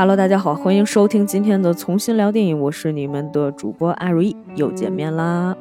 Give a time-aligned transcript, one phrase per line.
[0.00, 5.56] Hello，大家好，欢迎收听今天的重新聊电影，我是你们的主播阿如意，又见面啦。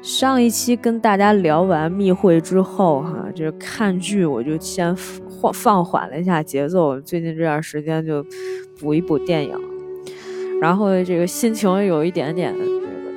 [0.00, 8.24] 上一期跟大家聊完密会之后，哈，就是看剧我就先放放缓了一下节奏，最近这段时间就
[8.80, 9.54] 补一补电影，
[10.58, 12.54] 然后这个心情有一点点。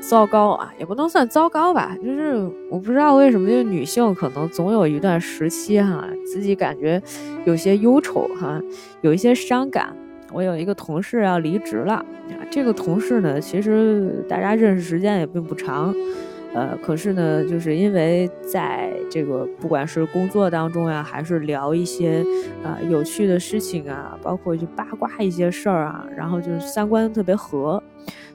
[0.01, 2.35] 糟糕啊，也不能算糟糕吧，就是
[2.69, 7.01] 我不知道为什么，就女性可能总有一段时期哈，自己感觉
[7.45, 8.59] 有些忧愁哈，
[9.01, 9.95] 有一些伤感。
[10.33, 12.05] 我有一个同事要离职了，
[12.49, 15.93] 这个同事呢，其实大家认识时间也并不长。
[16.53, 22.23] 呃，可是呢，就是因为在这个不管是工作当中呀，还是聊一些
[22.63, 27.81] 啊有趣的事情啊，包括就八卦一些事儿啊，然后就是三观特别合，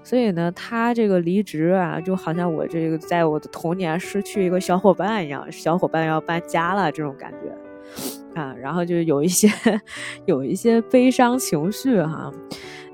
[0.06, 9.48] 所以呢，他这个离职啊，就好像我这个在我的童年失去一个小伙伴一样，小伙伴要搬家了这种感觉啊，然后就有一些
[10.24, 12.32] 有一些悲伤情绪哈。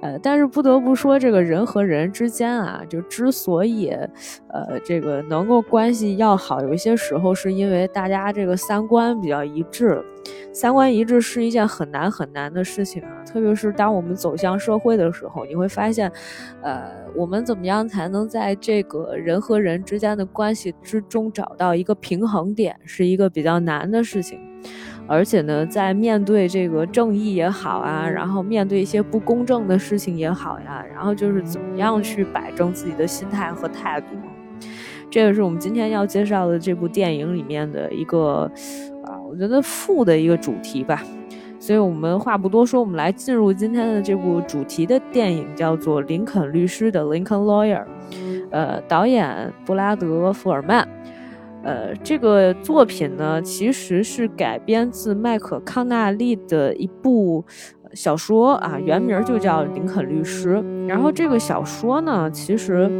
[0.02, 3.88] 呃，但是不得不说，这个人和人之间啊，就之所以，
[4.48, 10.04] 呃，这个能够关系要好，有一些时候是因为大家这个三观比较一致。
[10.52, 16.10] 三观一致是一件很难很难的事情啊，特别是当我们走向社会的时候，你会发现，
[16.62, 24.40] 呃，我们怎么样才能在这个人和人之间的关系之中找到一个平衡点，是一个比较难的事情。
[25.12, 34.16] 而且呢，在面对这个正义也好啊，然后面对一些不公正的事情也好呀，然后就是怎么样去摆正自己的心态和态度，
[35.10, 38.50] 这个是我们今天要介绍的这部电影里面的一个
[39.04, 41.02] 啊，我觉得负的一个主题吧。
[41.60, 47.84] 所以我们话不多说，我们来进入今天的这部主题的电影，叫做《林肯律师》的《Lincoln Lawyer》，
[48.50, 50.88] 呃，导演布拉德·福尔曼。
[51.64, 57.44] 呃，这个作品呢，其实是改编自麦克康纳利的一部
[57.94, 60.56] 小说啊，原名就叫《林肯律师》。
[60.88, 62.90] 然后这个小说呢，其实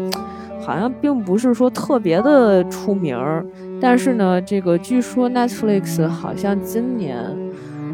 [0.61, 3.45] 好像并不是说特别的出名儿，
[3.81, 7.19] 但是呢，这个据说 Netflix 好像今年，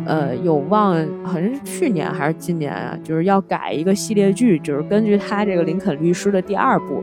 [0.05, 7.03] 呃，有望，好像是去年还是今年啊，就是要改一个系列剧，就是根据他这个《林肯律师》的第二部，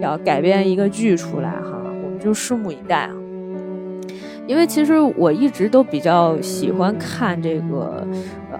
[0.00, 1.78] 要改编一个剧出来哈。
[2.18, 3.14] 就拭目以待啊！
[4.46, 8.06] 因为其实我一直都比较喜欢看这个，
[8.50, 8.58] 呃，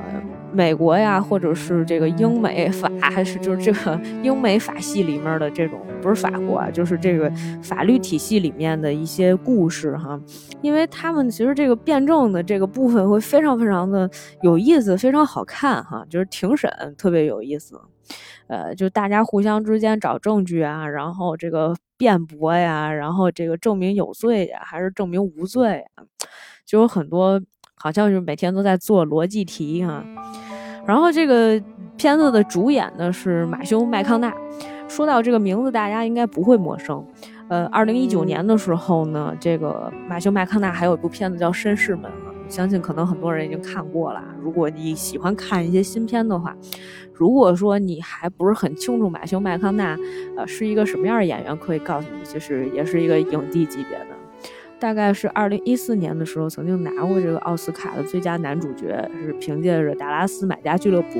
[0.52, 7.32] 美国呀，或者是这个英美法，还是就是这个英美法系里面的这种，不是法国啊，就是这个
[7.62, 10.20] 法律体系里面的一些故事哈。
[10.60, 14.10] 因为他们其实这个辩证的这个部分会非常非常的
[14.42, 17.80] 有意思，非常好看哈，就是庭审特别有意思。
[18.48, 26.02] 呃，就大家互相之间找证据啊，然后这个辩驳呀，然后这个证明有罪呀，还是证明无罪啊，
[26.66, 27.40] 就有很多，
[27.74, 30.02] 好像是每天都在做逻辑题哈。
[30.86, 31.62] 然后这个
[31.96, 34.34] 片子的主演呢是马修麦康纳，
[34.88, 37.06] 说到这个名字，大家应该不会陌生。
[37.48, 42.10] 呃，二零一九年的时候呢，这个马修麦康纳还有一部片子叫《绅士们》。
[42.48, 44.22] 相信可能很多人已经看过了。
[44.40, 46.56] 如果你喜欢看一些新片的话，
[47.12, 49.96] 如果说你还不是很清楚马修麦康纳，
[50.36, 54.06] 呃，是一个什么样的演员，可以告诉你，就是也是一个影帝级别的。
[54.78, 61.18] 大概是二零一四年的时候，曾经拿过这个奥斯卡的最佳男主角，是凭借着《达拉斯买家俱乐部》。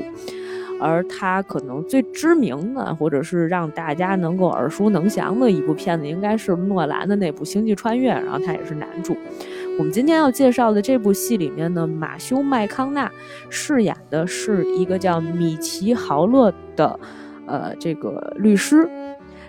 [0.81, 9.17] 而他可能最知名的，或者是让大家能够耳熟能详的一部片子，应该是诺兰的那部《星际穿越》，然后他也是男主。
[9.79, 13.09] 我们今天要介绍的这部戏里面呢，马修麦康纳
[13.49, 16.99] 饰演的是一个叫米奇豪勒的，
[17.47, 18.89] 呃，这个律师，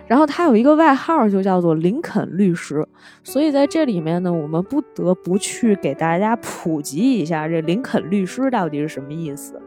[0.07, 2.87] 然后他有一个外号就叫做林肯律师，
[3.25, 9.61] 所以在这里面呢，我们不得不去给大家普及一下这林肯律师到底是什么意思。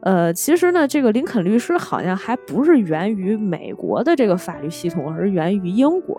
[0.00, 6.18] 呃，其实呢，这个林肯律师好像还不是源于美国的这个法律系统，而是源于英国。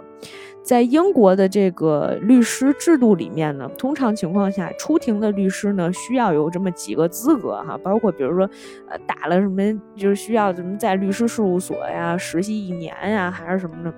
[0.63, 8.49] 在英国的这个律师制度里面呢，通常情况下，出庭的律师呢需要有这么几个资格哈，包括比如说，
[8.87, 13.93] 呃，打了什么，就是需要什么在律师事务所呀实习一年呀，还是什么的。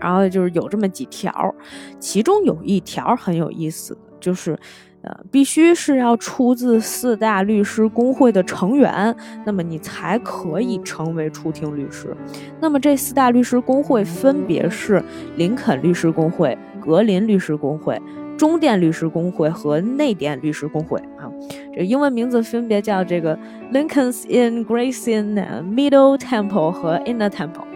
[0.00, 1.54] 然后就是有这么几条，
[1.98, 4.58] 其中有一条很有意思，就是。
[5.02, 9.14] 呃，必须是要出自四大律师工会的成员，
[9.46, 12.16] 那么你才可以成为出庭律师。
[12.60, 15.02] 那么这四大律师工会分别是
[15.36, 18.00] 林肯律师工会、格林律师工会、
[18.36, 21.30] 中电律师工会和内电律师工会啊。
[21.72, 23.38] 这英文名字分别叫这个
[23.72, 27.66] Lincoln's in Grayson Middle Temple 和 Inner Temple。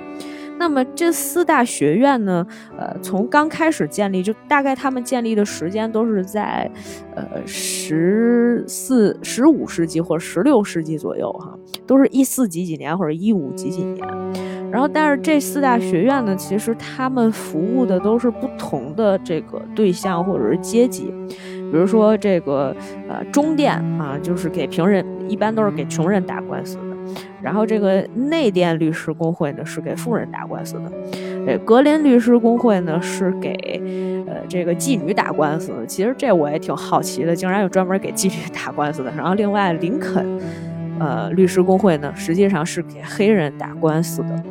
[0.63, 2.47] 那么这四大学院呢，
[2.79, 6.71] 呃，从刚开始建立，就大概他们建立的时间都是在，
[7.17, 14.07] 呃，十四、十五世纪或者十六世纪左右，哈，都是一四几几年或者一五几几年。
[14.71, 21.13] 然后，但是这四大学院呢，其实他们服务的都是不同的这个对象或者是阶级。
[21.73, 22.73] 比如说这个
[23.09, 26.79] 呃中殿啊，就是给穷人，一般都是给穷人打官司。
[27.43, 30.93] 然后这个内殿律师工会呢，是给富人打官司的。
[31.45, 33.53] 这格林律师工会呢，是给
[34.27, 35.87] 呃这个妓女打官司的。
[35.87, 39.13] 其实这我也挺好奇的，竟然有专门给妓女打官司的。
[39.17, 40.41] 然后另外林肯
[41.01, 44.45] 呃律师工会呢，实际上是给黑人打官司的。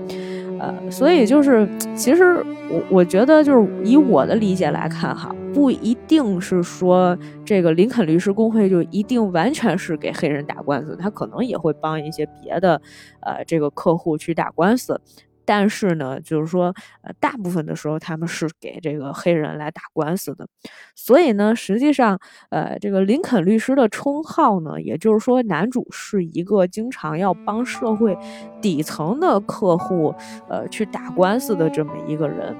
[0.60, 2.36] 呃，所以就是，其实
[2.70, 12.82] 我我觉得就是以我的理解来看哈，不一定是说这个林肯律师工会就一定完全是给黑人打官司，他可能也会帮一些别的
[13.22, 15.00] 呃这个客户去打官司。
[15.44, 20.48] 但是呢，就是说，呃，大部分的时候他们是给这个黑人来打官司的，
[20.96, 22.18] 所以呢，实际上，
[22.52, 28.16] 呃，这个林肯律师的称号呢，也就是说，男主是一个经常要帮社会
[28.62, 30.14] 底层的客户，
[30.48, 32.56] 呃，去打官司的这么一个人。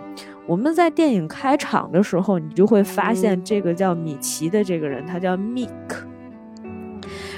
[0.48, 5.70] 我们在电影开场的时候，你就会发现这个叫米奇的这个人，他叫 Mick。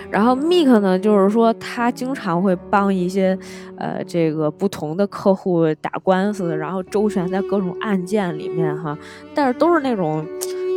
[0.09, 3.37] 然后 Mick 呢，就是说他经常会帮一些，
[3.77, 8.95] 呃，这个不同的客户打官司，然后周旋在各种案件里面哈。
[9.33, 10.23] 但是都是那种，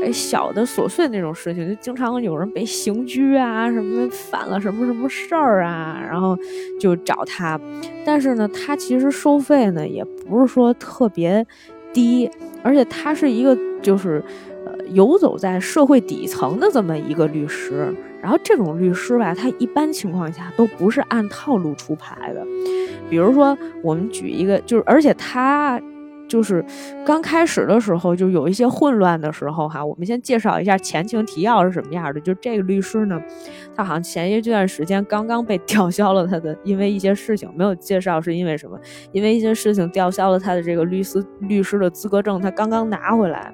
[0.02, 6.34] 哎，小的琐碎那种事情，就经常有人被刑拘啊，什么犯了什么什么事儿啊，然后
[6.81, 7.61] 就找他。
[8.06, 11.46] 但是呢，他其实收费呢也不是说特别
[11.96, 12.31] 低，
[12.62, 14.22] 而且他是一个就是，
[14.66, 17.90] 呃，游走在社会底层的这么一个律师。
[18.20, 22.44] 然后这种律师吧，他一般情况下都不是按套路出牌的。
[23.08, 25.81] 比如说，我们举一个，就是而且他
[26.28, 26.64] 就是
[27.05, 29.84] 刚开始的时候就有一些混乱的时候哈。
[29.84, 32.20] 我们先介绍一下前情提要是什么样的。
[32.20, 33.20] 就这个律师呢，
[33.75, 38.78] 他好像前一段时间刚刚被吊销了他的，因为一些事情没有介绍是因为什么？
[39.12, 43.52] 因为一些事情吊销了他的这个律师律师的资格证，他刚刚拿回来。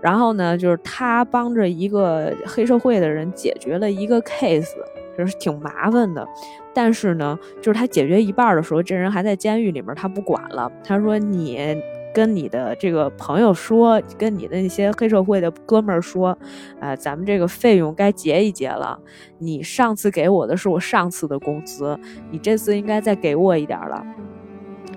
[0.00, 4.72] 然后呢，就是他帮着一个黑社会的人解决了一个 case，
[5.16, 6.26] 就是挺麻烦的。
[6.74, 10.70] 但是呢，就是他解决一半的时候，这人还在监狱里面，他不管了。
[10.82, 11.76] 他说：“你
[12.14, 16.36] 跟你的这个朋友说，跟你的那些黑社会的哥们儿说，
[16.80, 18.98] 啊，咱们这个费用该结一结了。
[19.38, 21.98] 你上次给我的是我上次的工资，
[22.30, 24.04] 你这次应该再给我一点了。”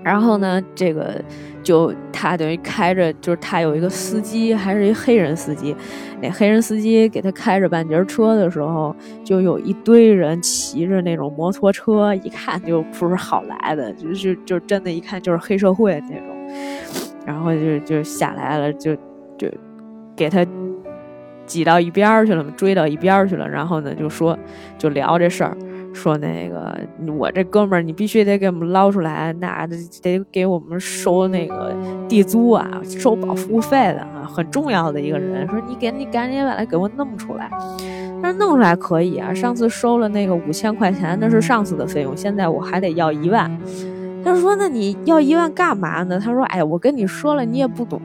[0.06, 1.20] 然后呢，这个
[1.64, 5.74] 就他等于开着，就是他有一个司机，还是一黑人司机。
[6.22, 8.94] 那黑人司机给他开着半截车的时候，
[9.24, 16.26] 就有一堆人骑着那种摩托车，一看就不是好来的，就就就真的，一看就是黑社会那种。
[17.26, 18.94] 然后就就下来了，就
[19.36, 19.48] 就
[20.14, 20.46] 给他
[21.46, 23.48] 挤到一边去了，追到一边去了。
[23.48, 24.38] 然后呢，就说
[24.78, 25.56] 就聊这事儿。
[25.96, 26.78] 说那个，
[27.18, 29.66] 我这哥们儿，你必须得给我们捞出来，那
[30.02, 31.74] 得给我们收那个
[32.06, 35.48] 地租啊，收保服务费的啊，很重要的一个人。
[35.48, 37.48] 说你给你赶紧把他给我弄出来，
[38.22, 43.50] 他说弄出来可以啊，上次收了那个五千块钱，那是上次的费用，现在我还得要一万。
[44.26, 48.00] 他说：“那你要一万干嘛呢？”他说：“哎，我跟你说了，你也不懂。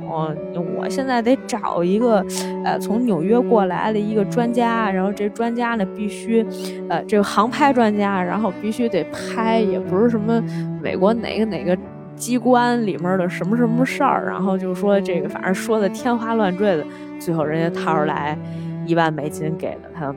[0.78, 2.24] 我现在得找一个，
[2.64, 6.46] 呃，从纽约过来的一个专家，然后这专家呢必须，
[6.90, 10.40] 呃，这个航拍专家，然后必须得拍，也不是什么
[10.80, 11.76] 美国哪个哪个
[12.16, 14.26] 机关里面的什么什么事儿。
[14.28, 16.86] 然后就说这个，反正说的天花乱坠的，
[17.20, 18.38] 最后人家掏出来
[18.86, 20.14] 一万美金给了他，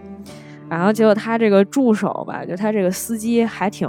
[0.69, 3.89] 然后结果他这个助手吧，就他这个司机还挺。”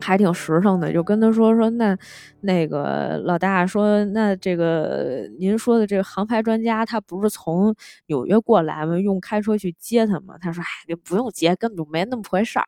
[0.00, 1.96] 还挺实诚的，就跟他说说那
[2.40, 7.74] 那个老大说那这个您说的这个航拍专家他不是从
[8.06, 8.98] 纽约过来吗？
[8.98, 10.36] 用开车去接他吗？
[10.40, 12.64] 他说哎，不用接，根本就没那么回事儿，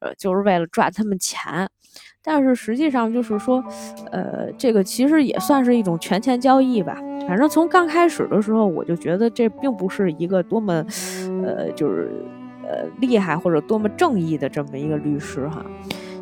[0.00, 1.68] 呃，就是为了赚他们钱。
[2.22, 3.62] 但是实际上就是说，
[4.10, 6.96] 呃，这个其实也算是一种权钱交易吧。
[7.28, 10.84] 反正从刚开始的时候，我就觉得这并不是一个多么，
[11.44, 12.10] 呃，就是
[12.66, 15.64] 呃厉害或者多么正义的这么一个律师哈。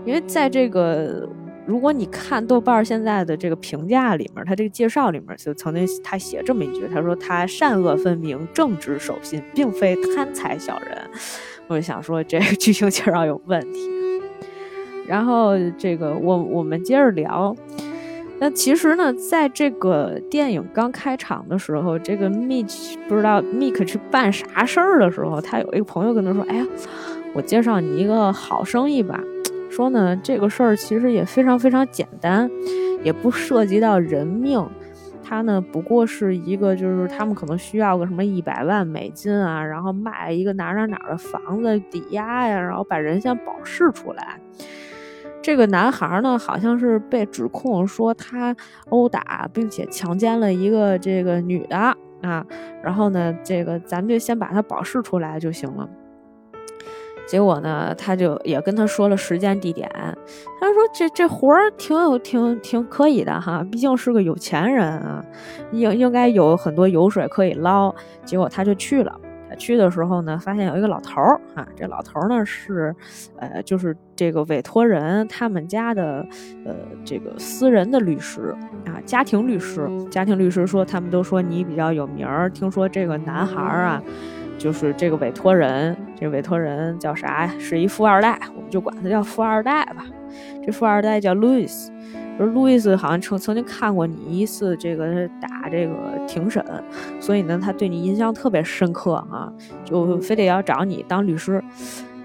[0.05, 1.29] 因为在这个，
[1.65, 10.99] 如果你看豆瓣现在的这个评价里面，他这个介绍里面就曾经他写这么一句，他说他善恶分明，正直守信，并非贪财小人。
[11.69, 13.89] 我就想说这个剧情介绍有问题。
[15.07, 17.55] 然后这个我我们接着聊。
[18.39, 26.67] 那其实呢，在这个电影刚开场的时候，这个 MIG 不知道 m i c 去办啥事儿的时候，他有一个朋友跟他说：“哎呀，
[27.35, 29.23] 我介绍你一个好生意吧。”
[29.73, 32.51] 说呢这个事儿其实也非常非常简单，
[33.03, 34.63] 也不涉及到人命。
[35.25, 44.39] 他呢不过是一个，就是他们可能需要个什么一百万美金啊，然后卖一个哪哪哪的房子抵押呀，然后把人先保释出来。
[45.41, 48.55] 这个男孩呢，好像是被指控说他
[48.91, 51.77] 殴打并且强奸了一个这个女的
[52.21, 52.45] 啊，
[52.83, 55.89] 然后呢，这个咱们就先把他保释出来就行了。
[57.27, 59.91] 结果呢，他就也跟他说了时间地点，
[60.61, 65.25] 他说这这活儿挺有挺挺可以的哈，毕竟是个有钱人啊，
[65.71, 67.95] 应应该有很多油水可以捞。
[68.25, 69.19] 结果他就去了。
[69.49, 72.95] 他去的时候呢，发现有一个老头儿啊，这老头儿呢是，
[73.37, 76.27] 呃，就是这个委托人他们家的，
[76.65, 76.75] 呃，
[77.05, 78.55] 这个私人的律师
[78.87, 79.87] 啊，家庭律师。
[80.11, 84.03] 家庭律师说，他们都说你比较有名儿，听说这个男孩儿啊，
[84.63, 87.49] 就是这个委托人，这委托人叫啥？
[87.59, 90.07] 是一富二代，我们就管他叫富二代吧。
[90.65, 91.91] 这富二代叫路易斯。
[92.39, 95.95] 说路易斯好像曾曾经看过你一次这个打这个
[96.29, 96.65] 庭审，
[97.21, 99.53] 所以呢，他对你印象特别深刻啊，
[99.85, 101.61] 就非得要找你当律师。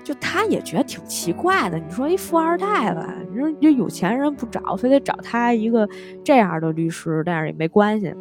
[0.07, 5.85] 就他也觉得挺奇怪的，你说一富二代吧，你说这有钱人不找，非得找他一个
[6.23, 8.15] 这样的律师，但是也没关系，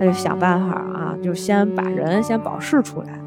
[0.00, 3.20] 他就想办法啊，就先把人先保释出来。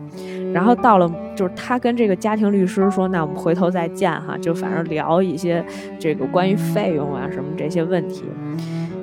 [0.53, 5.63] 然后到了，就是他跟这个家庭律师说：“那我们回头再见哈。”就反正聊一些
[5.97, 8.25] 这个关于费用啊什么这些问题。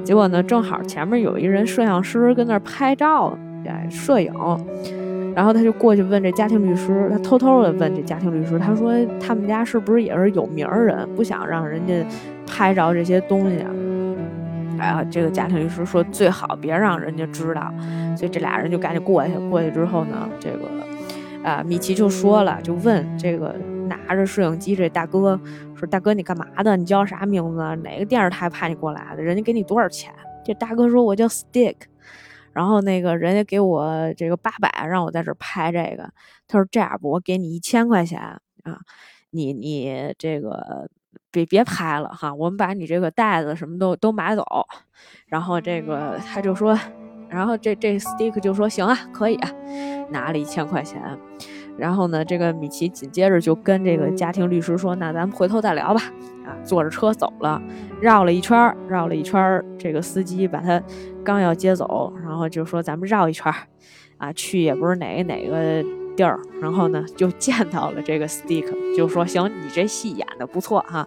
[0.05, 3.35] 结果呢，正好前面有一人摄像师跟那儿拍照，
[3.65, 4.31] 哎，摄影。
[5.39, 8.93] 然后他就过去问这家庭律师，他偷偷的问这家庭律师，他说
[9.25, 12.05] ：“他们家是不是也是有名人，不想让人家
[12.45, 13.65] 拍着这些东西？”
[14.81, 17.73] 哎呀，这个家庭律师说：“最好别让人家知道。”
[18.19, 19.33] 所以这俩人就赶紧过去。
[19.49, 20.59] 过去之后呢，这个。
[21.45, 23.55] 啊，米奇就说了，就问这个
[23.87, 25.39] 拿着摄影机这大哥
[25.77, 26.77] 说：“大哥，你干嘛的？
[26.77, 27.59] 你叫啥名字？
[27.85, 29.23] 哪个电视台派你过来的？
[29.23, 30.13] 人家给你多少钱？”
[30.45, 31.77] 这大哥说：“我叫 Stick，
[32.53, 36.11] 然后那个人家给我这个八百，让我在这拍这个。
[36.47, 38.81] 他说这样吧，我给你一千块钱啊，
[39.31, 40.89] 你你这个
[41.31, 44.45] 别别拍了哈，我们把你这个袋子什么都都买走。
[45.27, 46.79] 然后这个他就说。”
[47.31, 49.51] 然后这这 Stick 就说行啊，可以啊，
[50.09, 50.99] 拿了一千块钱。
[51.79, 56.01] 然后呢，这个米奇紧接着就跟这个家庭律师说：“那咱们回头再聊吧。”
[56.45, 57.63] 啊，坐着车走了，
[58.01, 59.65] 绕了一圈，绕了一圈。
[59.79, 60.83] 这个司机把他
[61.23, 63.53] 刚要接走，然后就说：“咱们绕一圈，
[64.17, 65.85] 啊，去也不是哪个哪个
[66.17, 68.67] 地儿。”然后呢，就见到了这个 Stick，
[68.97, 71.07] 就说：“行，你这戏演的不错哈，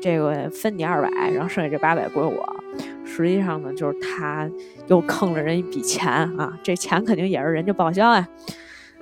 [0.00, 2.56] 这个分你二百，然后剩下这八百归我。”
[3.04, 4.48] 实际上呢，就是他
[4.86, 6.06] 又坑了人一笔钱
[6.38, 8.28] 啊，这钱肯定也是人家报销呀，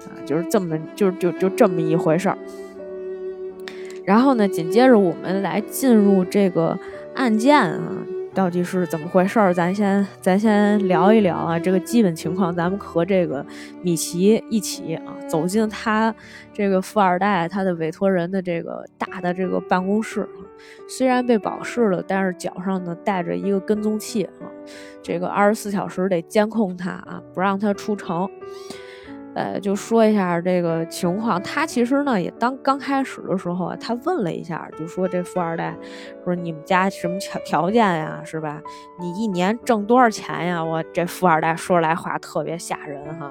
[0.06, 2.38] 啊，就是这么，就就就这么一回事儿。
[4.04, 6.78] 然后呢，紧接着我们来进入这个
[7.14, 7.80] 案件啊。
[8.34, 9.54] 到底是怎么回事儿？
[9.54, 12.54] 咱先咱先聊一聊啊，这个基本情况。
[12.54, 13.42] 咱们和这个
[13.80, 16.14] 米奇一起啊，走进他
[16.52, 20.28] 这个富二代他的委托人的这个大的这个办公室。
[20.86, 24.44] 虽然被保释了，但是脚上呢带着一个跟踪器啊，
[25.02, 28.28] 这个二十四小时得监控他啊，不让他出城。
[29.36, 31.40] 呃，就说一下这个情况。
[31.42, 35.76] 他其实呢，也当刚开始的时候啊，他问了一下，就说这富二代，
[36.24, 38.62] 说你们家什么条条件呀，是吧？
[38.98, 40.64] 你一年挣多少钱呀？
[40.64, 43.30] 我这富二代说来话特别吓人哈。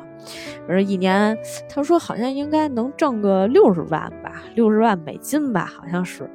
[0.67, 1.37] 说一年，
[1.69, 6.29] 他说好像应该能挣个六十万吧，六十万美金吧，好像是。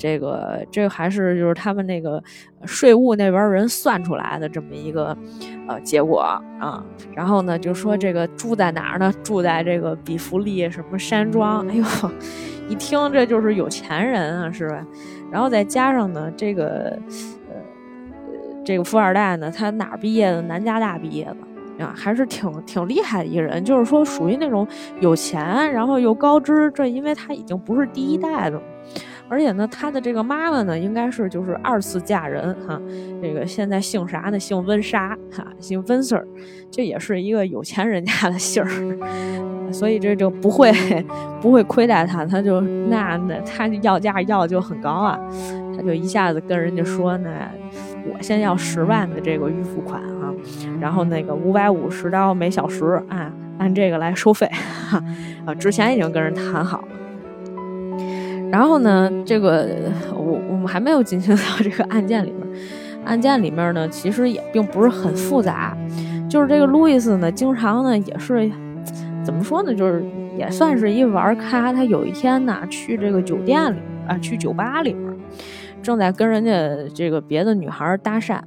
[0.00, 2.22] 这个这个还是就是他们那个
[2.64, 5.06] 税务那边人算出来的这么一个
[5.66, 6.84] 呃结果啊，
[7.16, 9.12] 然后呢就说这个住在哪儿呢？
[9.24, 11.66] 住在这个比弗利什么山庄？
[11.66, 11.84] 哎呦，
[12.68, 14.86] 一听这就是有钱人啊，是吧？
[15.32, 16.96] 然后再加上呢这个
[17.48, 17.56] 呃
[18.64, 20.40] 这个富二代呢，他哪儿毕业的？
[20.42, 21.36] 南加大毕业的
[21.78, 24.66] 啊，还是挺挺厉害的一个人，就是说属于那种
[25.00, 28.60] 有钱，然后又高知，这因为他已经不是第一代了。
[29.30, 32.80] 而且呢，他的这个妈妈呢，应该是就是二次嫁人哈。
[33.20, 34.38] 这个现在姓啥呢？
[34.38, 36.24] 姓温莎哈，姓温 Sir，
[36.70, 38.68] 这也是一个有钱人家的姓儿，
[39.70, 40.72] 所以这就不会
[41.42, 42.24] 不会亏待他。
[42.24, 45.20] 他就那那他要价要就很高啊，
[45.76, 47.30] 他就一下子跟人家说呢，
[48.12, 50.32] 我先要十万的这个预付款啊，
[50.80, 54.48] 然后那个五百五十刀每小时啊，按这个来收费
[54.88, 55.02] 哈。
[55.44, 56.88] 啊，之前已经跟人谈好了。
[58.50, 59.68] 然后呢，这个
[60.14, 62.46] 我我们还没有进行到这个案件里面。
[63.04, 65.76] 案件里面呢，其实也并不是很复杂，
[66.28, 68.50] 就是这个路易斯呢，经常呢也是
[69.24, 70.04] 怎么说呢，就是
[70.36, 71.72] 也算是一玩咖。
[71.72, 74.94] 他有一天呢，去这个酒店里啊，去酒吧里，
[75.82, 76.52] 正在跟人家
[76.94, 78.40] 这个别的女孩搭讪，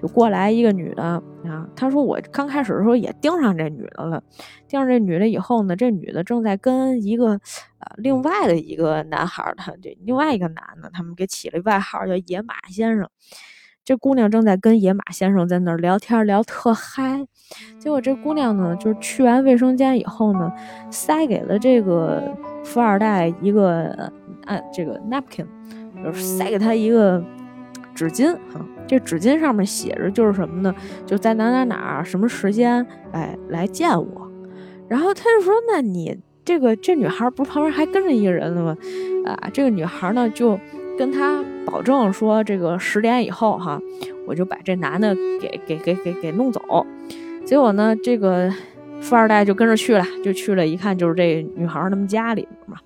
[0.00, 1.66] 就过来一个女的啊。
[1.74, 4.22] 他说我刚开始的时候也盯上这女的了，
[4.68, 7.30] 盯上这女的以后呢，这女的正在跟一个
[7.78, 13.08] 呃另外的一个男孩，他这另外一个男的，他们给起了外号叫野马先生。
[13.84, 17.26] 这姑娘正在跟野马先生在那儿聊天，聊特嗨。
[17.80, 20.52] 结果这姑娘呢，就是去完卫生间以后呢，
[20.88, 22.22] 塞给了这个
[22.62, 24.12] 富二代一个
[24.44, 25.44] 按这个 napkin，
[26.04, 27.22] 就是塞给他一个
[27.94, 28.64] 纸巾哈。
[28.86, 30.74] 这纸巾上面写着就是什么呢？
[31.06, 34.30] 就在哪哪哪什么时间哎来见我。
[34.88, 38.76] 然后他就说：“那你这个这女孩不是旁边还跟着一个人呢吗？
[39.24, 40.58] 啊，这个女孩呢就。”
[40.98, 43.80] 跟他保证说，这个十点以后哈，
[44.26, 46.86] 我就把这男的给给给给给弄走。
[47.46, 48.52] 结果呢，这个
[49.00, 52.76] 富二代就跟着去了，就去了一看，就是这女孩他们家里嘛。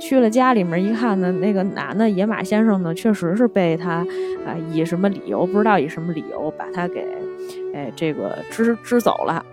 [0.00, 4.04] 去了家里面一看呢，那个男的野马先生呢，确实是被他
[4.46, 7.06] 啊以什么理由不知道以什么理由把他给
[7.74, 9.44] 哎这个支支走了。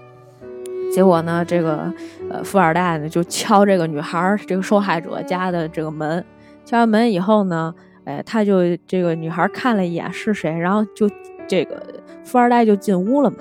[0.92, 1.94] 结果呢，这个
[2.30, 6.24] 呃富二代呢就敲这个女孩这个受害者家的这个门。
[6.64, 7.74] 敲完门以后呢，
[8.06, 11.10] 哎，他就这个女孩看了一眼是谁，然后就
[11.48, 11.82] 这个
[12.24, 13.38] 富二代就进屋了嘛。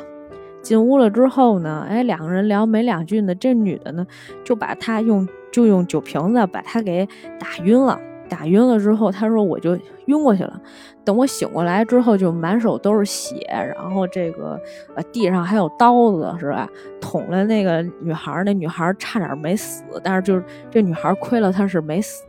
[0.61, 4.05] 进屋了之后呢，哎，两个人聊没两句呢，这女的呢
[4.45, 7.09] 就把他用就用酒瓶子把他给
[7.41, 7.99] 打晕了。
[8.29, 10.61] 打晕了之后，他说我就晕过去了。
[11.03, 13.39] 等我醒过来之后，就满手都是血，
[13.75, 14.61] 然后这个
[14.95, 16.69] 呃地上还有刀子，是吧？
[17.01, 22.25] 捅了那个女孩，那女孩差点没死，但是就是这女孩亏了她是没死，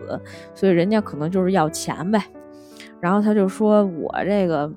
[0.54, 2.24] 所以人家可能就是要钱呗。
[3.02, 4.72] 然后他就说我这个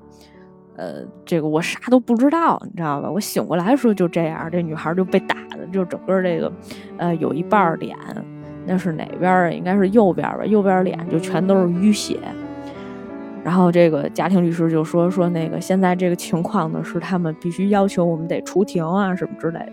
[0.75, 3.09] 呃这个我啥都不知道，你知道吧？
[3.09, 6.51] 我醒过来的时候就这样，这女孩就被打的，就整个这个
[6.97, 7.95] 呃有一半脸。
[8.65, 9.53] 那是哪边儿？
[9.53, 10.45] 应该是右边吧。
[10.45, 12.17] 右边脸就全都是淤血。
[13.43, 19.71] 然后这个家庭律师就说说那个现在这个情况呢，是他们必须要求我们得出庭啊什么之类的。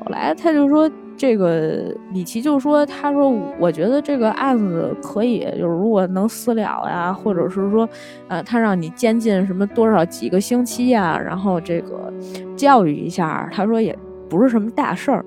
[0.00, 7.86] 后来他就说这个米奇就说他说我觉得这个案子可以，就是如果能私了呀，或者是说
[8.28, 12.10] 呃他让你监禁什么多少几个星期呀，然后这个
[12.56, 13.94] 教育一下，他说也
[14.26, 15.22] 不是什么大事儿。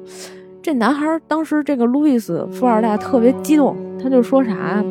[0.69, 4.85] 这男孩当时，这个路易斯富二代特别激动，他就说啥？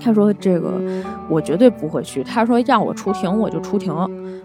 [0.00, 0.80] 他说：“这个
[1.28, 3.92] 我绝对不会去。”他说：“让我出庭，我就出庭，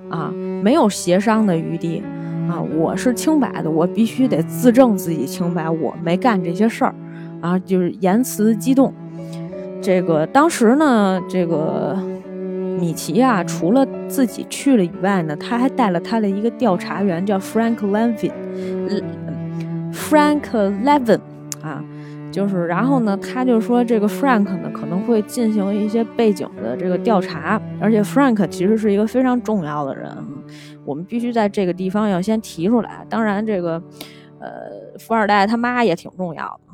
[0.10, 2.02] 啊，没有协商的余地，
[2.50, 6.96] 啊，我是清白的，我必须得自证自己清白，我没干这些事儿，
[7.40, 8.92] 啊，就是言辞激动。
[9.84, 11.96] 这个当时呢，这个
[12.80, 18.32] 米奇啊，除了自己去了以外呢，他还带了他的一个调查员，叫 Frank Lanvin。”
[19.94, 20.42] Frank
[20.84, 21.22] Levin
[21.62, 21.84] 啊，
[22.32, 30.12] 就是，然后呢，他就说这个 Frank 呢可能会进行一些背景的这个调查，而且 Frank 其实是一个非常重要的人，
[30.84, 33.06] 我们必须在这个地方要先提出来。
[33.10, 33.82] 当然，这个
[34.40, 36.74] 呃富二代他妈也挺重要的。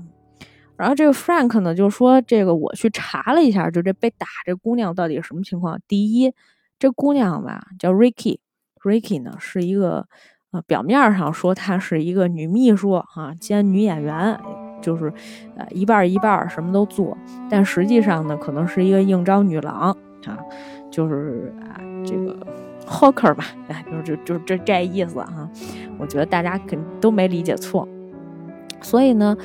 [0.78, 5.80] 然后这个 Frank 呢就说，这个我去查了一下，就这被打这姑娘到底什么情况？
[5.88, 6.34] 第一，
[6.80, 10.08] 这姑娘吧叫 Ricky，Ricky 呢是一个。
[10.52, 14.40] 啊，表面上说她是一个女秘书啊，兼女演员，
[14.82, 15.14] 就是
[15.56, 17.16] 呃一半一半什么都做，
[17.50, 20.38] 但实际上呢，可能是一个应招女郎啊，
[20.90, 22.36] 就是啊这个
[22.88, 25.48] hawker 吧，哎，就是就就这这意思哈。
[26.00, 27.88] 我觉得大家肯都没理解错。
[28.82, 29.38] 所以呢，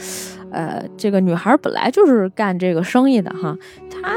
[0.50, 3.58] 呃，这个女孩本来就是干这个生意的哈，
[3.90, 4.14] 她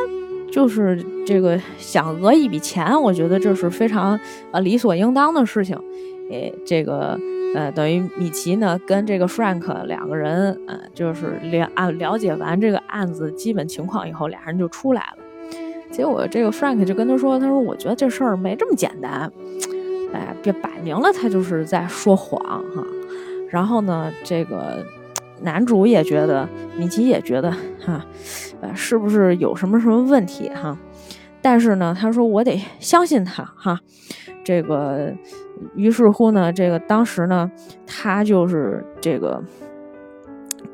[0.52, 4.18] 就是这个想讹一笔钱，我觉得这是非常
[4.52, 5.78] 呃理所应当的事情。
[6.30, 7.20] 诶，这个
[7.56, 15.18] 呃，等于米奇呢跟这个 Frank 两个人，呃，就是了啊了解完这个案子基本情况以后，俩人就出来了。
[15.90, 19.32] 结果这个 Frank 就跟他说：“他说我觉得这事儿没这么简单，
[20.14, 22.40] 哎，别摆明了他就是在说谎
[22.76, 22.86] 哈。”
[23.50, 24.86] 然后呢，这个
[25.42, 28.06] 男主也觉得，米奇也觉得哈，
[28.60, 30.78] 呃，是不是有什么什么问题哈？
[31.42, 33.80] 但是呢，他说我得相信他哈，
[34.48, 35.14] 这个。
[35.76, 37.52] 于是乎呢，这个当时呢，
[37.88, 39.44] 他就是这个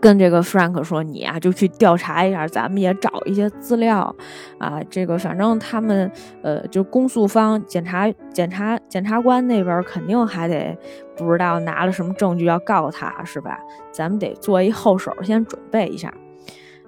[0.01, 4.13] 跟这个 Frank 说：“你啊，就去调查一下，咱们也找一些资料
[4.57, 4.81] 啊。
[4.89, 10.77] 这个反正他们呃，就公诉方、检察、检察、检察官那边肯定还得
[11.15, 13.57] 不知道拿了什么证据要告他，是吧？
[13.93, 16.13] 咱们得做一后手，先准备一下。”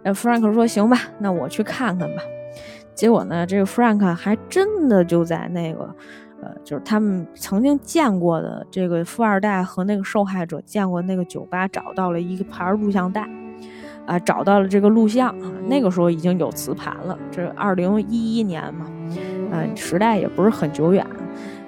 [0.03, 2.21] 那 Frank 说：“行吧，那我去看看吧。”
[2.93, 5.95] 结果呢，这个 Frank 还真的就在那个。
[6.63, 13.27] 就是他们曾经见过的这个富二代和那个受害者见过那个酒吧，找到了一盘录像带，
[14.05, 15.35] 啊，找到了这个录像，
[15.67, 17.17] 那个时候已经有磁盘了。
[17.31, 18.85] 这二零一一年嘛，
[19.51, 21.05] 嗯，时代也不是很久远。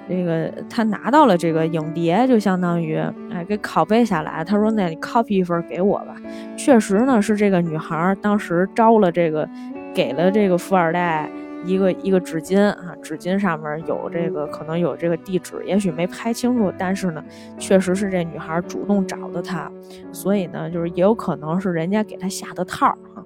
[0.08, 2.96] 这个他拿到了这个影碟，就相当于
[3.30, 4.42] 哎给拷贝下来。
[4.42, 6.16] 他说：“那你 copy 一份给我吧。”
[6.56, 9.46] 确实呢，是这个女孩当时招了这个，
[9.92, 11.28] 给了这个富二代
[11.64, 17.24] 一个一个纸巾啊，纸巾上面有这个可能有这个地址，也许没拍清楚，但是呢，
[17.58, 19.70] 确实是这女孩主动找的他，
[20.12, 23.22] 所以呢，就是也有可能是人家给他下的套儿啊。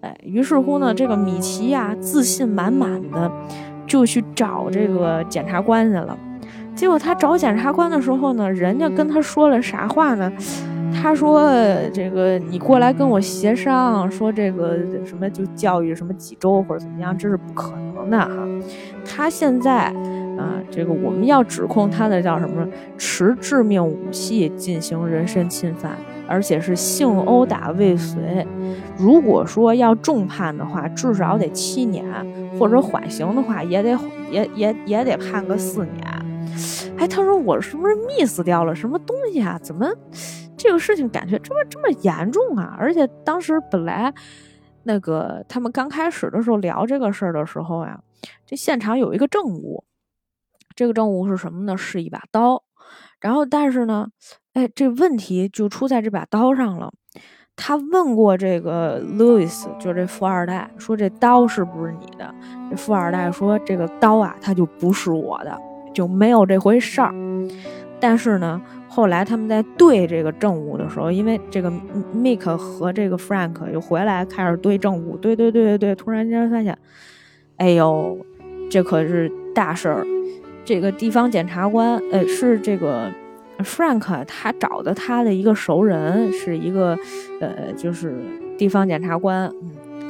[0.00, 3.30] 哎，于是乎呢，这个米奇呀，自信满满的。
[3.84, 6.16] 就去找这个检察官去了，
[6.74, 10.32] 结果他找检察官的时候呢，人家跟他说了啥话呢？
[10.92, 11.50] 他说
[11.92, 18.48] ：“这个你过来跟我协商，说这个什么就教育什么几周或者怎么样，这是不可能的哈。
[19.04, 19.86] 他现在
[20.38, 22.66] 啊，这个我们要指控他的叫什么？
[22.96, 25.92] 持致命武器进行人身侵犯。”
[26.28, 28.46] 而且是性殴打未遂，
[28.96, 32.06] 如果说要重判的话，至少得七年，
[32.58, 33.98] 或者缓刑的话，也得
[34.30, 35.94] 也也也得判个四年。
[36.96, 39.58] 哎，他说我是不是 miss 掉了什么东西啊？
[39.62, 39.86] 怎么
[40.62, 42.76] 这个事情感觉这么这么严重啊？
[42.78, 44.14] 而且当时本来
[44.84, 47.98] 那个他们刚开始的时候聊这个事儿的时候呀，
[48.46, 49.82] 这现场有一个证物，
[50.76, 51.76] 这个证物是什么呢？
[51.76, 52.62] 是一把刀。
[53.20, 54.06] 然后但是呢？
[54.52, 56.92] 哎，这问题就出在这把刀上了。
[57.56, 62.32] 他问过这个 Louis，就这富二代，说这刀是不是你的？
[62.70, 65.58] 这富二代说这个刀啊，它就不是我的，
[65.92, 67.12] 就没有这回事儿。
[68.00, 68.60] 但是呢，
[68.94, 71.72] 后来他们在对这个证物的时候，因为这个
[72.14, 76.76] Mick 和这个 Frank 又回来开始对证物，对对对对对，突然间发现，
[77.56, 78.18] 哎呦，
[78.70, 80.06] 这可是大事儿。
[80.62, 83.10] 这个地方检察官，呃，是这个。
[83.64, 86.98] Frank 他找的他的一个熟人是一个，
[87.40, 88.14] 呃，就是
[88.58, 89.50] 地方检察官。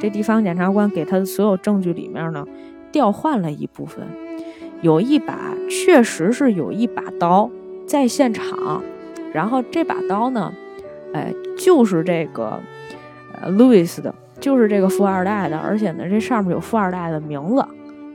[0.01, 2.45] 这地方检察官给他的所有证据里面呢，
[2.91, 4.03] 调换了一部分，
[4.81, 7.49] 有一把确实是有一把刀
[7.85, 8.81] 在现场，
[9.33, 10.53] 然后这把刀呢，
[11.13, 12.59] 哎，就是这个
[13.41, 17.65] 呃 Louis 的，就是这个富二代的，而且呢，这上面有富二代的名字。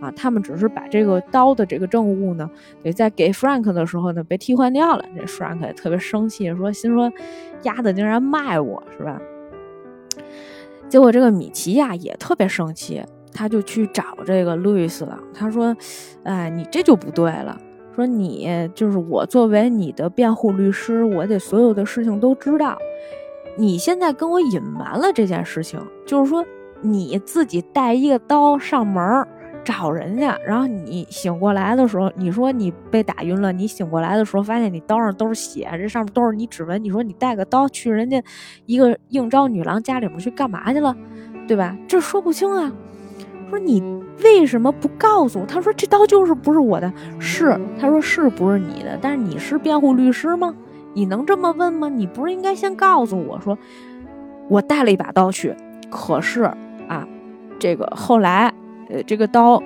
[0.00, 2.48] 啊，他们只是把这个刀的这个证物呢，
[2.84, 5.04] 给在给 Frank 的时候呢被替换掉了。
[5.16, 7.12] 这 Frank 也特别生气，说心说，
[7.64, 9.20] 丫的竟然卖我是吧？
[10.88, 13.02] 结果这个米奇呀也特别生气，
[13.34, 15.18] 他就去找这个 Louis 了。
[15.34, 15.76] 他说，
[16.22, 17.60] 哎，你这就不对了。
[17.98, 22.78] 说你就是我作为你的辩护律师，我得所有的事情都知道。
[23.56, 26.44] 你现在跟我隐瞒了这件事情，就是说
[26.80, 29.26] 你自己带一个刀上门。
[29.64, 33.52] 找人家，然后你醒过来的时候，你说你被打晕了。
[33.52, 36.82] 你醒过来的时候，发现你刀上都是血，这上面都是你指纹。
[36.82, 38.22] 你说你带个刀去人家
[38.64, 40.96] 一个应招女郎家里面去干嘛去了，
[41.46, 41.76] 对吧？
[41.86, 42.72] 这说不清啊。
[43.50, 43.82] 说你
[44.22, 45.46] 为什么不告诉我？
[45.46, 48.98] 他说这刀就是不是我的，是他说是不是你的？
[49.00, 50.54] 但是你是辩护律师吗？
[50.94, 51.88] 你能这么问吗？
[51.88, 53.56] 你不是应该先告诉我说，
[54.48, 55.54] 我带了一把刀去，
[55.90, 56.42] 可是
[56.88, 57.06] 啊，
[57.58, 58.52] 这个后来。
[58.90, 59.62] 呃，这个刀，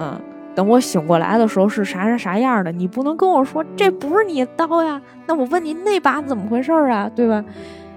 [0.00, 0.18] 嗯，
[0.54, 2.72] 等我醒过来的时候是啥啥啥样的？
[2.72, 4.98] 你不能跟我说这不是你的刀呀？
[5.26, 7.06] 那我问你那把怎么回事啊？
[7.14, 7.44] 对吧？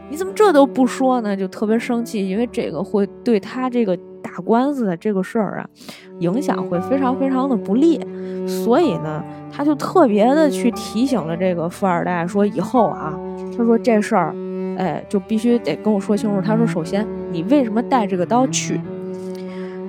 [0.09, 1.37] 你怎么这都不说呢？
[1.37, 5.69] 就特别生气，因为这个会对他这个打官司的这个事儿啊，
[6.19, 7.99] 影响会非常非常的不利。
[8.45, 13.17] 所以呢，他就特别的去提醒了这个富二代，说以后啊，
[13.57, 14.33] 他说这事儿，
[14.77, 16.41] 哎，就必须得跟我说清楚。
[16.41, 18.79] 他说，首先你为什么带这个刀去？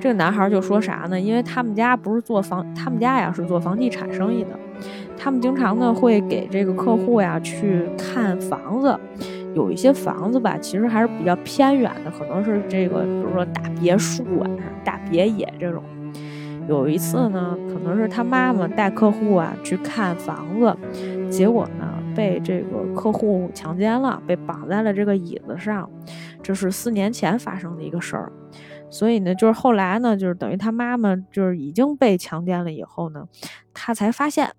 [0.01, 1.19] 这个男孩就说啥呢？
[1.19, 4.49] 因为他们家不是做房，他们家呀是做房地产生意的，
[5.17, 8.97] 他们经常呢会给这个客户呀去看房子，
[9.55, 14.49] 有一些房子吧，其实还是比较偏远的，可能是这个，比如说大别墅啊、
[14.83, 15.83] 大别野这种。
[16.67, 20.77] 有一次呢，可能是他妈妈带客户啊去看房子，
[21.29, 25.89] 结果呢被这个客户强奸了，被绑在了这个椅子上，
[26.43, 28.31] 这是四年前发生的一个事儿。
[28.91, 33.27] 所以呢，就是后来呢，就是等于他妈妈就是已经被强奸了以后呢，
[33.73, 34.51] 他才发现，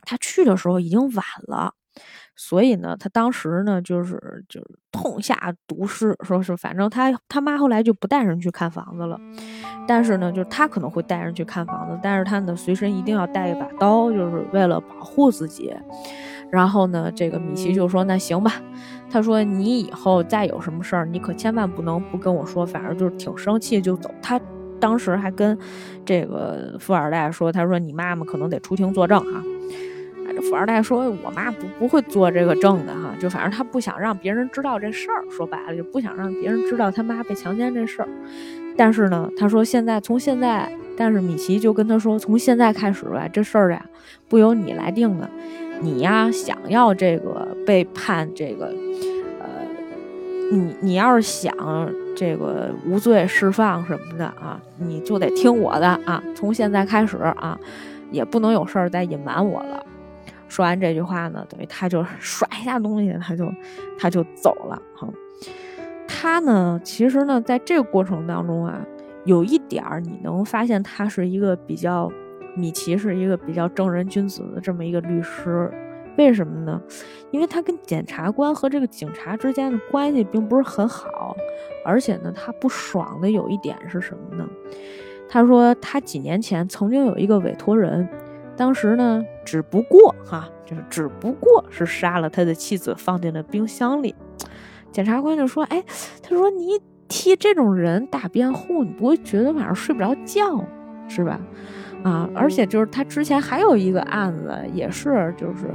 [0.00, 1.74] 他去的时候已经晚了。
[2.44, 9.16] 所以呢，他当时呢，就是就是痛下毒誓，说是反正他他妈后来就不带人去看房子了。
[9.86, 15.72] 但是呢，就是他可能会带人去看房子，但是他呢随身一定要带一把刀，就是为了保护自己。
[16.50, 18.60] 然后呢，这个米奇就说：“那行吧。”
[19.08, 22.66] 他说：“你以后再有什么事儿，你可千万不能不跟我说。
[22.66, 24.40] 反正就是挺生气就走。”他
[24.80, 25.56] 当时还跟
[26.04, 29.42] 这个富二代说：“他说你妈妈可能得出庭作证啊。”
[30.34, 38.08] 这富二代说：“我妈不不会做这个证的哈，就反正他不想让别人知道这事儿，说白了就不想让别人知道他妈被强奸这事儿。
[38.76, 43.84] 但是呢，他说现在从现在，但是米奇就跟他说，从现在开始吧，这事儿呀
[44.28, 45.28] 不由你来定的，
[45.80, 48.66] 你呀想要这个被判这个，
[49.40, 49.46] 呃，
[50.50, 51.54] 你你要是想
[52.16, 57.58] 这个无罪释放什么的啊，你就得听我的啊，从现在开始啊。”
[58.12, 59.82] 也不能有事儿再隐瞒我了。
[60.52, 63.50] 说完这句话呢，等于他就甩一下东西，他就
[63.98, 64.78] 他就走了。
[64.94, 65.08] 哈，
[66.06, 68.86] 他呢，其实呢，在这个过程当中啊，
[69.24, 72.12] 有一点儿你能发现，他是一个比较
[72.54, 75.72] 米奇是一个比较正人君子的这么一个律师。
[76.18, 76.78] 为什么呢？
[77.30, 81.34] 因为他跟检察官和这个警察之间的关系并不是很好，
[81.82, 84.46] 而且呢，他不爽的有一点是什么呢？
[85.30, 88.06] 他说，他几年前曾经有一个委托人，
[88.56, 94.14] 当时呢，只不过哈，就是只不过是杀了他的妻子，放进了冰箱里。
[94.90, 95.82] 检察官就说：“哎，
[96.22, 100.64] 他说你替这种人打辩护，你不会觉得晚上睡不着觉
[101.08, 101.40] 是吧？
[102.04, 105.72] 啊，而且就是他之前还有一个案子，也是就是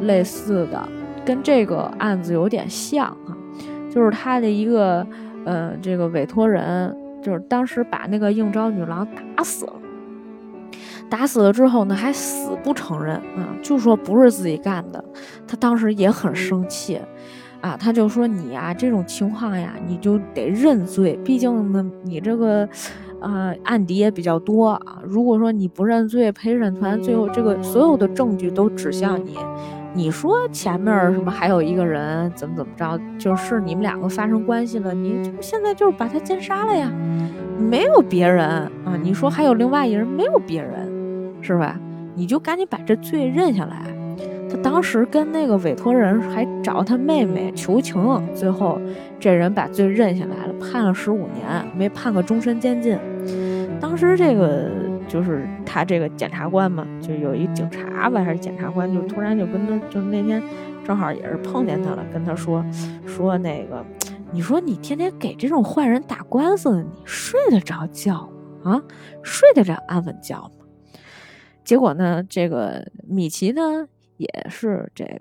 [0.00, 0.88] 类似的，
[1.24, 3.36] 跟这个案子有点像哈，
[3.90, 5.06] 就是他的一个
[5.44, 9.04] 呃这个委托人。”就是当时把那个应招女郎
[9.36, 9.72] 打死了，
[11.08, 15.02] 打死了之后呢，还死不承认啊，就说不是自己干的。
[15.46, 17.00] 他当时也很生气，
[17.60, 22.68] 啊，他就说你呀，这种情况呀，你就得认罪，毕竟呢，你这个，
[23.20, 24.98] 呃，案底也比较多啊。
[25.04, 29.36] 如果说你不认罪，陪审团最后这个所有的证据都指向你。
[29.94, 36.92] 你说前面什么还有一个人怎么怎么着，就是你们两个发生关系了，你现在就是把他奸杀了呀，
[37.58, 38.94] 没有别人啊。
[39.02, 40.92] 你说还有另外一人，没有别人，
[41.46, 41.78] 是吧？
[42.14, 43.86] 你就赶紧把这罪认下来。
[44.50, 48.80] 他当时跟那个委托人还找他妹妹求情，最后
[49.20, 52.98] 这人把罪认下来了，判了十五年，没判个终身监禁。
[53.80, 54.70] 当时这个。
[55.08, 60.42] 就是他这个检察官嘛，就有一警察吧，还是检察官，就突然就跟他，就那天
[60.84, 62.64] 正好也是碰见他了，跟他说
[63.06, 63.86] 说那个，
[64.32, 68.28] 你说你天天给这种坏人打官司，你睡得着觉
[68.64, 68.72] 吗？
[68.72, 68.82] 啊，
[69.22, 70.50] 睡得着安稳觉吗？
[71.66, 75.20] 结果呢，这个米奇呢也是这个。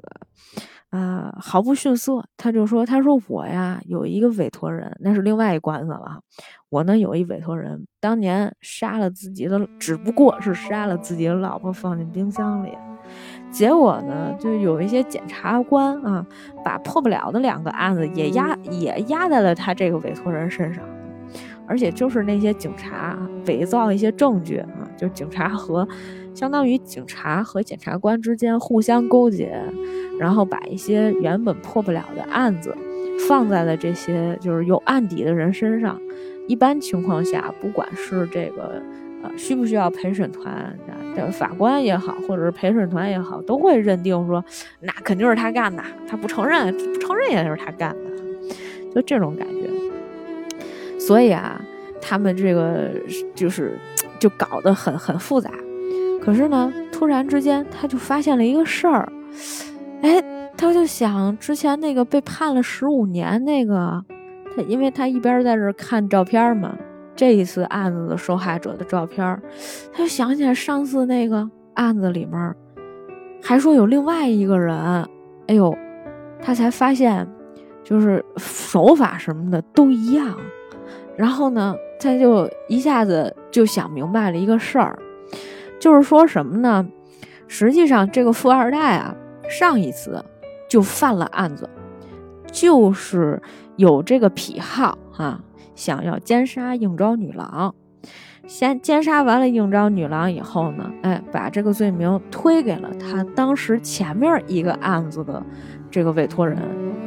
[0.91, 6.21] 啊，毫不逊色，他就说：“他说我呀，有一个委托人，那是另外一官司了。
[6.69, 12.69] 我呢有一委托人，当年杀了自己的，只不过是杀了自己的老婆，放进冰箱里。
[13.51, 16.25] 结果呢，就有一些检察官啊，
[16.63, 20.81] 把破不了的两个案子也压也压在了他这个委托人身上，
[21.67, 25.85] 而且就是那些警察伪造一些证据啊，就警察和。”
[26.35, 29.57] 相当于警察和检察官之间互相勾结，
[30.19, 32.75] 然后把一些原本破不了的案子
[33.27, 35.99] 放在了这些就是有案底的人身上。
[36.47, 38.79] 一般情况下，不管是这个
[39.23, 40.77] 呃需不需要陪审团
[41.15, 44.43] 的法官也好，或者是陪审团也好，都会认定说
[44.81, 48.53] 那肯定是他干的，他不承认，不承认也是他干的，
[48.93, 50.99] 就这种感觉。
[50.99, 51.59] 所以啊，
[52.01, 52.91] 他们这个
[53.33, 53.79] 就是
[54.19, 55.49] 就搞得很很复杂。
[56.25, 59.07] 可是呢，突然之间他就发现了一个事儿，
[60.01, 60.19] 哎，
[60.57, 64.03] 他就想之前那个被判了十五年那个，
[64.55, 66.75] 他因为他一边在这看照片嘛，
[67.15, 69.39] 这一次案子的受害者的照片，
[69.93, 72.55] 他就想起来上次那个案子里面
[73.43, 74.75] 还说有另外一个人，
[75.45, 75.77] 哎呦，
[76.41, 77.27] 他才发现
[77.83, 80.35] 就是手法什么的都一样，
[81.15, 84.97] 然后呢，他就一下子就想明白了一个事儿。
[85.79, 86.87] 就是说什么呢？
[87.47, 89.15] 实际上，这个富二代啊，
[89.47, 90.23] 上一次
[90.69, 91.69] 就犯了案子，
[92.51, 93.41] 就是
[93.75, 95.41] 有这个癖好哈，
[95.75, 97.75] 想要奸杀应招女郎。
[98.47, 105.43] 先奸杀完了应招女郎以后呢，哎，把这个罪名推给了他当时前面一个案子的
[105.89, 106.57] 这个委托人。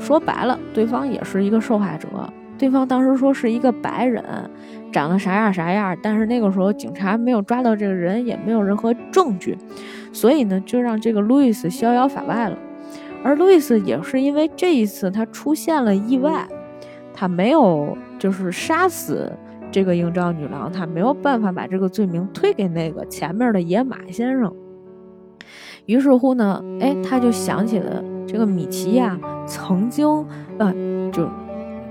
[0.00, 2.08] 说白了，对方也是一个受害者。
[2.56, 4.24] 对方当时说是一个白人，
[4.90, 9.56] 长得啥样啥样，但是那个时候警察没有抓到这个人，也没有任何证据，
[10.12, 12.58] 所以呢，就让这个路易斯逍遥法外了。
[13.22, 16.46] 而路易斯也是因为这一次他出现了意外，
[17.12, 19.32] 他没有就是杀死
[19.70, 24.54] 这个应召女郎，他没有办法把这个罪名推给那个前面的野马先生。
[25.86, 30.24] 于是乎呢，哎，他就想起了这个米奇呀，曾经
[30.58, 30.72] 呃
[31.10, 31.28] 就。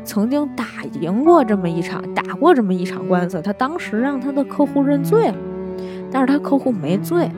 [0.07, 0.65] 曾经打
[1.01, 5.35] 赢过这么一场，打过这么一场官司，他当时让他的客户认罪了，
[6.09, 7.29] 但是他客户没罪，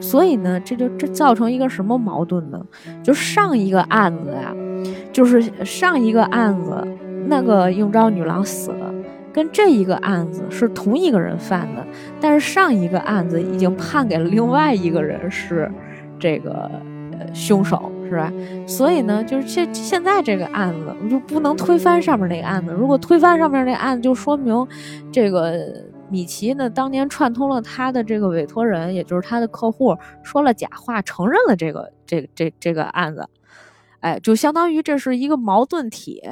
[0.00, 2.62] 所以呢，这就这造成一个什么矛盾呢？
[3.02, 4.54] 就上一个案子呀，
[5.10, 6.86] 就是上一个案子
[7.26, 8.94] 那个应召女郎死了，
[9.32, 11.84] 跟这一个案子是同一个人犯的，
[12.20, 15.70] 但是上一个案子已经判给了另外一个人是
[16.18, 16.70] 这个
[17.32, 17.90] 凶手。
[18.10, 18.30] 是吧？
[18.66, 22.72] 所以呢，就是现现在这个案子，我就不能推翻上面那个案子。
[22.72, 24.66] 如果推翻上面那案子，就说明
[25.12, 25.56] 这个
[26.10, 33.28] 米奇呢，当年串通了他的这个委托人，也就是他的客户，说了假话，承认了这个这这这个案子。
[34.00, 36.22] 哎，就相当于这是一个矛盾体，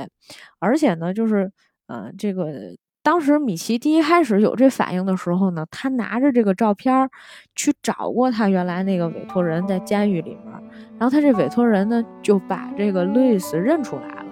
[0.58, 1.50] 而且呢，就是
[1.86, 2.76] 嗯，这个。
[3.08, 7.08] 当时米奇第一开始有这反应的时候呢，他拿着这个照片
[7.56, 10.52] 去找过他原来那个委托人，在监狱里面。
[10.98, 14.26] 然后他这委托人呢就把这个路易斯认出来了。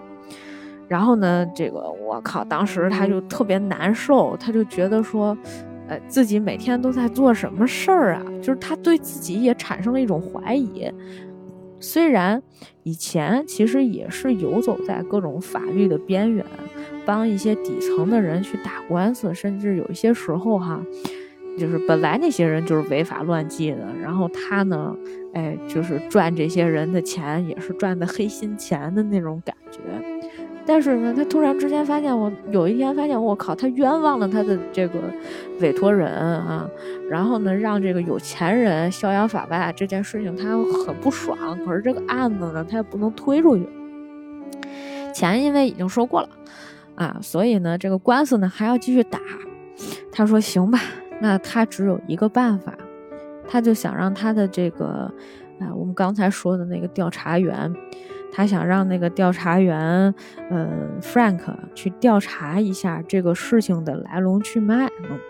[0.88, 5.34] 然后呢，这个我靠，当时他就特别难受，他就觉得说，
[5.88, 8.22] 呃，自己每天都在做什么事儿啊？
[8.42, 10.92] 就是他对自己也产生了一种怀疑。
[11.80, 12.42] 虽然
[12.82, 16.44] 以前其实也是游走在各种法律的边缘。
[17.06, 20.82] 帮一些底层的人去打官司，甚至有一些时候哈，
[21.56, 24.94] 就是本来那些人就是违法乱纪的，然后他呢，
[25.32, 29.78] 哎，就是赚这些人的钱，也是赚的黑心钱的那种感觉。
[30.68, 34.98] 但是呢，他突然之间发现，我有一天发现，我靠，他冤枉了他的这个
[35.60, 36.68] 委托人啊，
[37.08, 41.38] 然后呢，让这个有钱人逍遥法外这件事情，他很不爽。
[41.64, 43.64] 可是这个案子呢，他也不能推出去，
[45.14, 46.28] 钱因为已经收过了。
[46.96, 49.20] 啊，所以呢，这个官司呢还要继续打。
[50.11, 50.80] 他说：“行吧，
[51.20, 52.74] 那他只有一个办法，
[53.46, 55.12] 他就想让他的这个，
[55.61, 57.70] 啊，我们刚才说的那个调查员，
[58.32, 59.78] 他想让那个调查员，
[60.50, 60.68] 呃
[61.02, 61.42] ，Frank
[61.74, 65.20] 去调查一下这个事情的来龙去脉，嗯，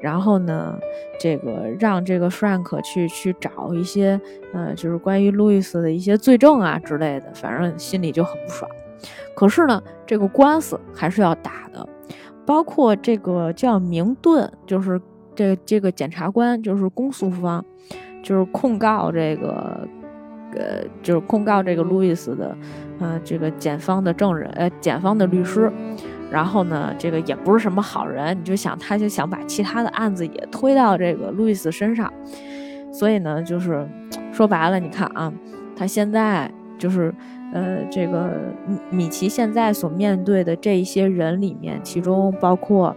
[0.00, 0.76] 然后呢，
[1.20, 4.20] 这个让这个 Frank 去去找一些，
[4.52, 8.68] 呃，就是关于路易斯的一些罪证啊之类的，反正心里就很不爽。”
[9.36, 11.86] 可是呢，这个官司还是要打的，
[12.46, 14.98] 包括这个叫明顿，就是
[15.34, 17.62] 这这个检察官，就是公诉方，
[18.22, 19.86] 就是控告这个，
[20.54, 22.56] 呃，就是控告这个路易斯的，
[22.98, 25.70] 呃，这个检方的证人，呃，检方的律师。
[26.30, 32.10] 然后呢，这个也不是什么好人，你就想他就想把其他的案子也推到这个路易斯身上，
[32.90, 33.86] 所以呢，就是
[34.32, 35.30] 说白了，你看啊，
[35.76, 37.14] 他现在就是。
[37.56, 38.30] 呃，这个
[38.90, 42.94] 米奇现在所面对的这一些人里面，其中包括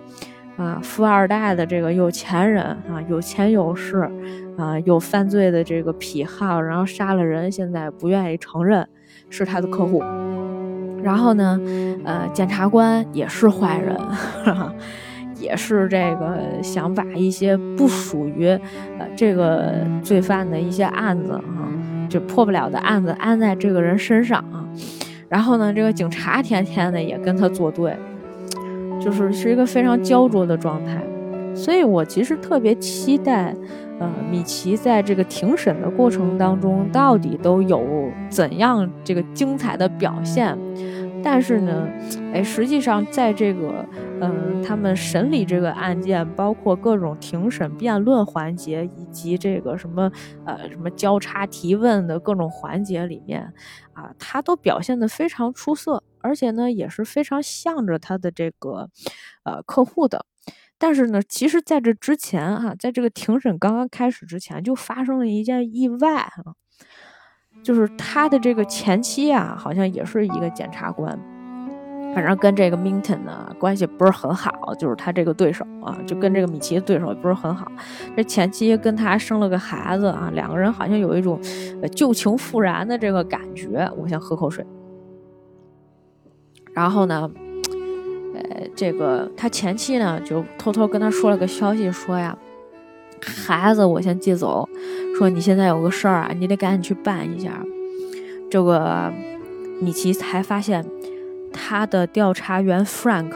[0.58, 4.00] 啊富二代的这个有钱人啊，有钱有势
[4.58, 8.86] 啊，有犯罪的这个癖好，然后杀了人，现在不愿意承认
[9.30, 10.04] 是他的客户。
[11.02, 11.58] 然后呢，
[12.04, 13.98] 呃，检察官也是坏人，
[15.40, 18.50] 也是这个想把一些不属于
[19.00, 21.64] 呃这个罪犯的一些案子啊。
[22.10, 24.68] 就破不了的案子安在这个人身上啊，
[25.30, 27.96] 然后呢，这个警察天天的也跟他作对，
[29.00, 31.02] 就是是一个非常焦灼的状态。
[31.56, 33.54] 所以我其实特别期待，
[34.00, 37.82] 呃，米奇在这个庭审的过程当中到底都有
[38.30, 40.58] 怎样这个精彩的表现。
[41.24, 41.88] 但是呢，
[42.34, 43.86] 哎，实际上在这个，
[44.22, 50.12] 嗯，他们审理这个案件，包括各种庭审辩论环节，以及这个什么，
[50.46, 53.54] 呃，什么交叉提问的各种环节里面，
[53.94, 58.90] 啊，他都表现得非常出色，而且呢，也是非常向着他的这个，
[59.44, 60.26] 呃，客户的。
[60.78, 66.56] 但是呢，其实在这之前，哈，在这个庭审刚刚开始之前，就发生了一件意外，哈。
[67.62, 71.18] 就是他的这个前妻啊，好像也是一个检察官，
[72.16, 77.72] 反正跟这个 Minton 呢关系不是很好，就是他这个对手啊，就跟这个米奇的对手也不是很好。
[78.16, 81.40] 这前妻跟他生了个孩子啊，两个人好像有一种
[81.96, 83.92] 旧情复燃的这个感觉。
[83.98, 84.66] 我先喝口水。
[86.74, 87.30] 然后呢，
[88.36, 92.36] 呃，这个他前妻呢就偷偷跟他说了个消息，说呀。
[93.22, 94.68] 孩子，我先接走。
[95.18, 97.64] 说你现在有个事儿啊，你得赶紧去办一下。
[98.50, 99.12] 这个
[99.80, 100.86] 米奇才发现，
[101.52, 103.34] 他的调查员 Frank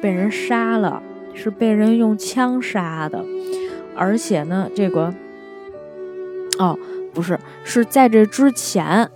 [0.00, 1.02] 被人杀了，
[1.34, 3.24] 是被人用枪杀的。
[3.94, 5.14] 而且呢，这个
[6.58, 6.78] 哦，
[7.12, 9.10] 不是，是在这之前。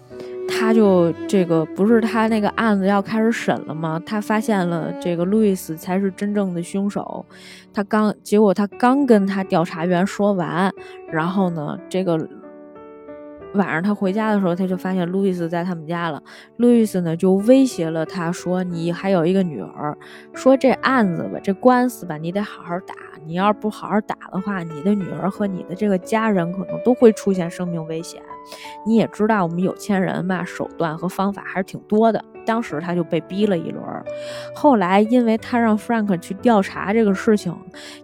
[0.49, 4.01] 他就这个不是他那个案子要开始审了吗？
[4.05, 7.25] 他发现了这个路易斯才是真正的凶手。
[7.73, 10.73] 他刚结果他刚跟他调查员说完，
[11.13, 12.19] 然后呢，这个
[13.55, 16.23] 晚上他回家的时候，他就发现路易斯在他们家了。
[16.57, 19.97] 路易斯呢就威胁了他说：“你还有一个女儿，
[20.35, 22.95] 说这案子吧，这官司吧，你得好好打。
[23.27, 28.23] 你要是不好好打的话，你的女儿和你的这个家人可能都会出现生命危险。
[28.87, 33.85] 你也知道，我们有钱人吧，手段和方法还是挺多的。”当时他就被逼了一轮，
[34.55, 37.55] 后来因为他让 Frank 去调查这个事情，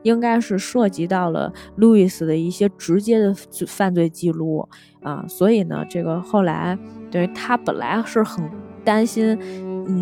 [0.03, 3.35] 应该是涉及到了路易斯的一些直接的
[3.67, 4.69] 犯罪记录
[5.03, 6.79] 啊，所以呢，这个后来
[7.11, 8.45] 对他本来是很
[8.85, 9.39] 担心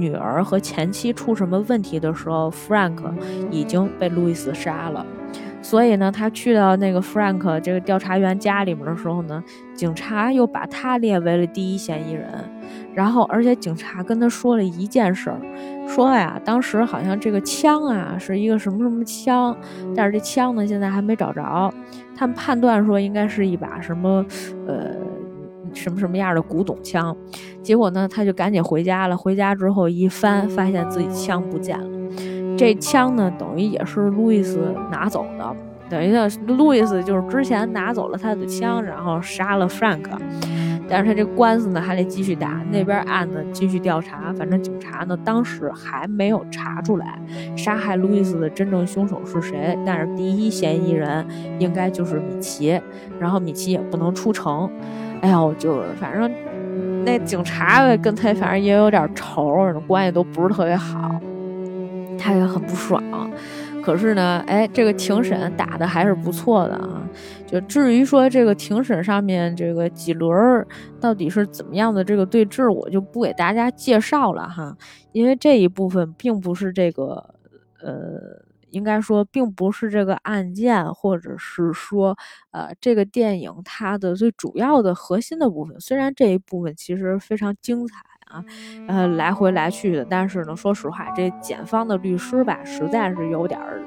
[0.01, 3.01] 女儿和前妻出什么问题的时候，Frank
[3.53, 5.07] 已经被路易斯杀了。
[5.63, 9.41] 所以呢，他去到那个 Frank 这个调查员家里面的时候呢，
[9.73, 12.27] 警察又把他列为了第一嫌疑人。
[12.95, 15.41] 然后，而且警察跟他说了一件事儿，
[15.89, 19.57] 说呀，当时好像这个枪啊是一个什么什么枪，
[19.97, 21.73] 但是这枪呢现在还没找着。
[22.15, 24.25] 他们判断说应该是一把什么，
[24.67, 24.95] 呃，
[25.73, 27.17] 什么什么样的古董枪。
[27.63, 29.17] 结果呢，他就赶紧回家了。
[29.17, 31.87] 回家之后一翻，发现自己枪不见了。
[32.59, 35.57] 这枪呢，等于也是路易斯拿走的，
[35.89, 40.05] 等于呢，路易斯就是之前拿走了他的枪，然后杀了 Frank，
[40.93, 47.19] 但是他这官司呢还得继续打，那边案子继续调查，反正警察呢当时还没有查出来
[47.57, 51.27] 杀害路易斯的真正凶手是谁，但是第一嫌疑人
[51.59, 52.79] 应该就是米奇，
[53.19, 54.71] 然后米奇也不能出城，
[55.23, 56.31] 哎呦，就是反正
[57.07, 61.19] 那警察跟他反正也有点仇，关系都不是特别好。
[62.19, 63.03] 他也很不爽，
[63.83, 67.07] 可是呢，哎，这个庭审打的还是不错的啊。
[67.47, 70.67] 就至于说这个庭审上面这个几轮
[71.01, 74.77] 到底是怎么样的这个对峙，我就不给大家介绍了哈，
[75.13, 77.35] 因为这一部分并不是这个，
[77.83, 82.17] 呃，应该说并不是这个案件，或者是说，
[82.53, 85.79] 呃，这个电影它的最主要的核心的部分。
[85.81, 87.97] 虽然这一部分其实非常精彩。
[88.33, 88.45] 啊，
[88.89, 93.83] 呃，来回来去的，但是呢，说实话，这检方的律师吧，实在是有点儿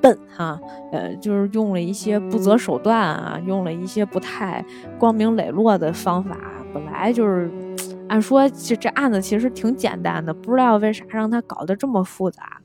[0.00, 0.58] 笨哈，
[0.92, 4.64] 呃，就是用了一些不择手段啊，用了一些不太
[4.98, 6.36] 光明磊落的方法。
[6.72, 7.50] 本来就是，
[8.08, 12.60] 按说这这案子其实挺简单的，不知道为啥让他搞得这么复杂。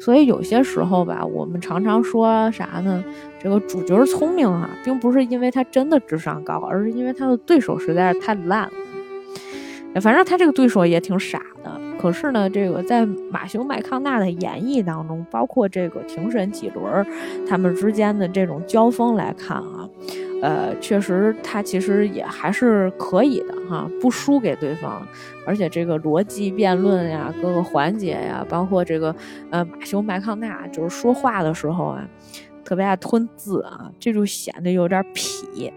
[0.00, 3.04] 所以有些时候吧，我们常常说啥呢？
[3.38, 8.70] 这个主角聪明啊，并不是因为他真的智商高，而是因为他的对手实在是太烂了。
[10.00, 17.04] 反正他这个对手也挺傻的，可是呢，这个在马修麦康纳的演绎当中，包括这个庭审几轮
[17.48, 19.88] 他们之间的这种交锋来看啊，
[20.42, 25.04] 呃，确实他其实也还是可以的哈，不输给对方，
[25.44, 29.14] 而且这个逻辑辩论呀，各个环节呀，包括这个
[29.50, 32.08] 呃马修麦康纳就是说话的时候啊，
[32.64, 35.72] 特别爱吞字啊，这就显得有点痞。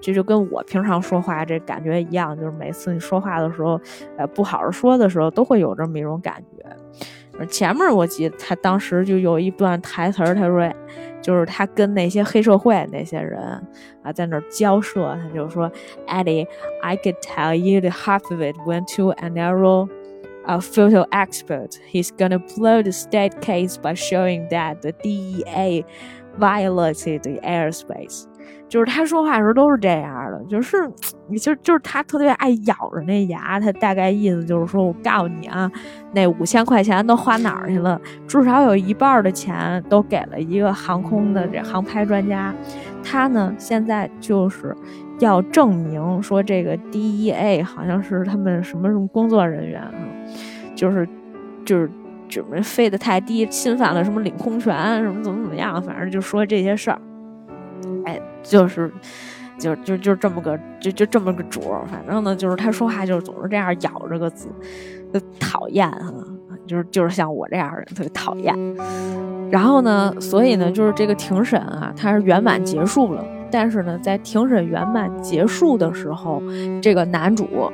[0.00, 3.80] 这就跟我平常说话这感觉一样，就是每次你说话的时候，
[4.16, 7.46] 呃，不好好说的时候，都会有这么一种感觉。
[7.46, 10.72] 前面我记得他当时就有一段台词，他说，
[11.20, 13.40] 就是他跟那些黑社会那些人
[14.02, 15.70] 啊在那儿交涉，他就说
[16.06, 19.88] ，Eddie，I could tell you the half of it went to an arrow.
[20.46, 21.78] A photo expert.
[21.92, 25.84] He's gonna blow the state case by showing that the DEA
[26.38, 28.24] violated airspace.
[28.66, 30.76] 就是他说话的时候都是这样的，就是
[31.26, 35.70] 你就就是他特别爱咬着那牙，他大概意思就是说我告诉你啊，
[36.12, 37.98] 那五千块钱都花哪儿去了？
[38.26, 42.54] 至少有一半的钱都给了一个航空的这航拍专家，
[43.02, 44.76] 他呢现在就是
[45.18, 49.94] 要证明说这个 DEA 好像是他们什么什么工作人员啊，
[50.74, 51.08] 就是
[51.64, 51.90] 就是
[52.30, 57.00] 怎么飞得太低，侵犯了什么领空权，什么怎么怎么样，反正就说这些事儿。
[58.04, 58.90] 哎，就是，
[59.58, 61.84] 就就就这么个，就就这么个主儿。
[61.90, 64.48] 反正呢，就是他说话就是总是这样咬着个字，
[65.12, 66.12] 就讨厌啊。
[66.66, 68.54] 就是就是像我这样的人特别讨厌。
[69.50, 73.24] 然后呢，所以呢，就是这个庭审啊，它是圆满结束了。
[73.50, 76.42] 但是呢，在庭审圆满结束的时候，
[76.82, 77.72] 这个男主。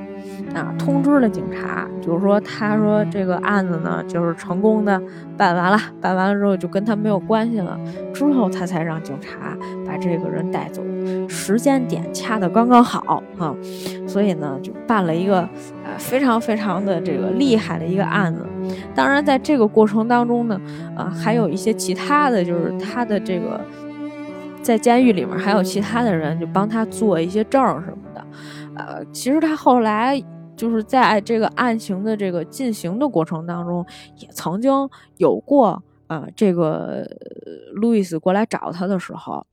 [0.54, 5.00] 啊，通知了警察，就是说，他说这个案子呢，就是成功的
[5.36, 7.78] 办完了，办完了之后就跟他没有关系了，
[8.12, 9.56] 之后他才让警察
[9.86, 10.82] 把这个人带走，
[11.28, 13.54] 时间点掐的刚刚好啊，
[14.06, 15.40] 所以呢，就办了一个
[15.84, 18.46] 呃非常非常的这个厉害的一个案子。
[18.94, 20.60] 当然，在这个过程当中呢，
[20.96, 23.60] 啊，还有一些其他的就是他的这个
[24.62, 28.24] 在监狱里面还有其他的人就帮他做一些证什么的。
[28.76, 30.22] 呃，其实他后来
[30.56, 33.84] 就是在这个案情的这个进行的过程当中，
[34.18, 34.70] 也曾经
[35.16, 37.06] 有过啊，这个
[37.72, 39.46] 路易斯过来找他的时候，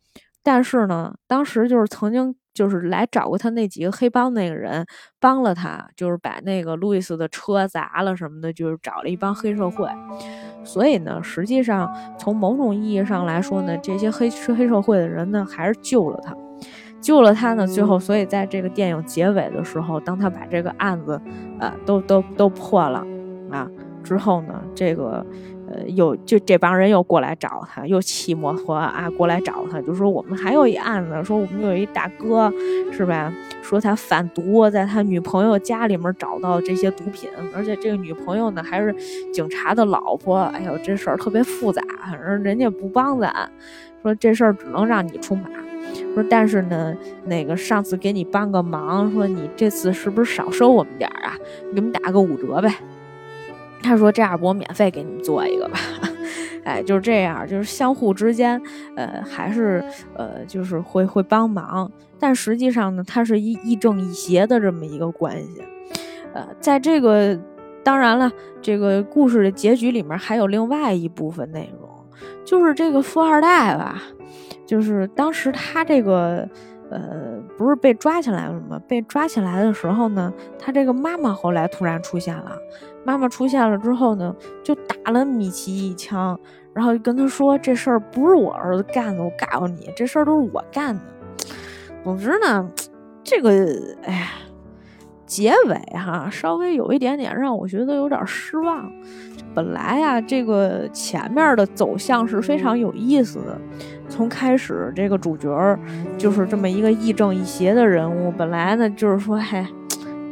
[0.43, 4.85] 但是呢，当时就是曾经就是来找过他那几个黑帮那个人
[5.19, 9.87] 帮了他，就是把那个路易斯的车砸了什么的，就是找了一帮黑社会。
[10.63, 16.35] 所以呢，实际上从某种意义上来说呢，这些黑黑社会的人呢，还是救了他，
[17.01, 17.67] 救了他呢。
[17.67, 21.19] 最后，所以在这个电影结尾的时候，当他把这个案子，
[21.59, 23.05] 呃，都都都破了
[23.49, 23.67] 啊
[24.03, 25.25] 之后呢，这个。
[25.73, 32.51] 呃，又就这帮人又过来找他，又骑摩托啊过来找他，就说我们还有一案子，说我们有一大哥，
[32.91, 33.31] 是吧？
[33.61, 38.93] 说他贩毒，在他女朋友家里面找到这些毒品，而且这个女朋友呢还是
[39.31, 40.39] 警察的老婆。
[40.39, 43.49] 哎呦，这事儿特别复杂，反正人家不帮咱，
[44.01, 45.43] 说这事儿只能让你出马。
[46.13, 51.35] 说但是呢，那个上次给你帮个忙，说你这次是不是少收我们点儿啊？
[51.73, 52.73] 给我们打个五折呗。
[53.83, 55.79] 他说：“这样，我免费给你们做一个吧。
[56.63, 58.61] ”哎，就是这样，就是相互之间，
[58.95, 59.83] 呃，还是
[60.13, 61.91] 呃，就是会会帮忙。
[62.19, 65.63] 但实际上呢，它是一一正一邪的这么一个关系。
[66.33, 67.35] 呃，在这个
[67.83, 68.31] 当然了，
[68.61, 71.89] 这个故事的结局里面还有另外一部分内容，
[72.45, 74.03] 就是这个富二代吧，
[74.71, 76.47] 就是当时他这个
[76.89, 78.81] 呃，不是被抓起来了吗？
[78.87, 82.57] 被抓起来的时候呢，他这个妈妈后来突然出现了。
[83.03, 86.39] 妈妈出现了之后呢，就打了米奇一枪，
[86.73, 91.01] 然后就跟他说：“这事儿不是我儿子干的，我告诉你，这事儿都是我干的。”
[92.05, 92.71] 总之呢，
[93.25, 93.49] 这个
[94.03, 94.27] 哎呀，
[95.25, 98.89] 结尾哈稍微有一点点让我觉得有点失望。
[99.53, 103.59] 本来呀，这个前面的走向是非常有意思的，
[104.11, 105.79] 从开始这个主角
[106.17, 109.65] 就是这么一个亦正亦邪的人物，本来呢就是说，嘿，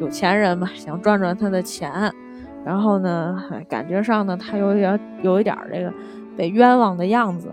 [0.02, 1.90] 有钱人嘛，想赚赚他的钱。
[2.66, 5.92] 然后呢，感觉上呢，他有点有一点这个
[6.36, 7.50] 被冤枉的样子。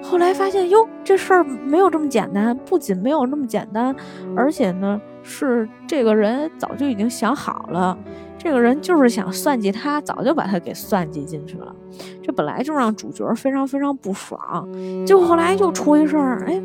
[0.00, 2.56] 后来发现，哟，这事儿没有这么简单。
[2.64, 3.94] 不仅没有那么简单，
[4.36, 7.98] 而且呢，是这个人早就已经想好了。
[8.46, 11.74] 这个人就是想算计他，早就把他给算计进去了。
[12.22, 14.68] 这本来就让主角非常非常不爽。
[15.04, 16.62] 结果后来又出一事儿，哎，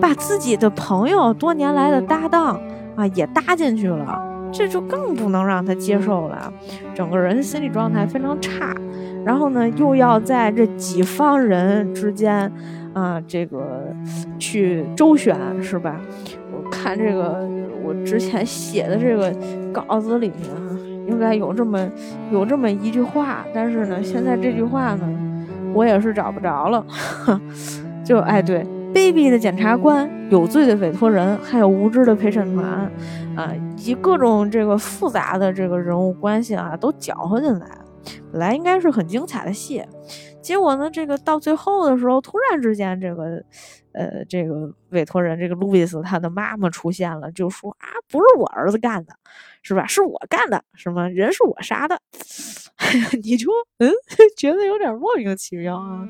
[0.00, 2.60] 把自己的朋友多年来的搭档
[2.94, 4.16] 啊也搭进去了。
[4.52, 6.52] 这就更不能让他接受了，
[6.94, 8.72] 整个人心理状态非常差。
[9.24, 12.48] 然后呢，又要在这几方人之间，
[12.92, 13.92] 啊，这个
[14.38, 16.00] 去周旋，是吧？
[16.52, 17.44] 我看这个，
[17.82, 19.34] 我之前写的这个
[19.72, 20.76] 稿子里面，哈，
[21.06, 21.90] 应该有这么
[22.30, 26.84] 有这么一句话，但是呢，现在这句话呢，我也是找不着了。
[28.04, 28.66] 就哎，对。
[28.94, 32.88] 卑鄙的检察官，有罪的委托人，还有无知的陪审团，
[33.34, 37.66] 啊，以及各种这个复杂的这个人物关系啊，都搅和进来。
[38.30, 39.82] 本来应该是很精彩的戏，
[40.40, 43.42] 结果呢，这个到最后的时候，突然之间，这个，
[43.90, 49.12] 呃，这个委托人这个路易斯他的妈妈出现了，就说啊，不是我儿子干的，
[49.64, 49.84] 是吧？
[49.88, 51.98] 是我干的，什么人是我杀的？
[53.24, 53.90] 你就嗯，
[54.38, 56.06] 觉得有点莫名其妙啊，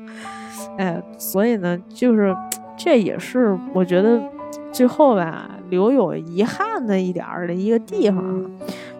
[0.77, 2.35] 哎，所以呢，就是。
[2.77, 4.21] 这也是我觉得
[4.69, 8.51] 最后吧留有遗憾的一点儿的一个地方。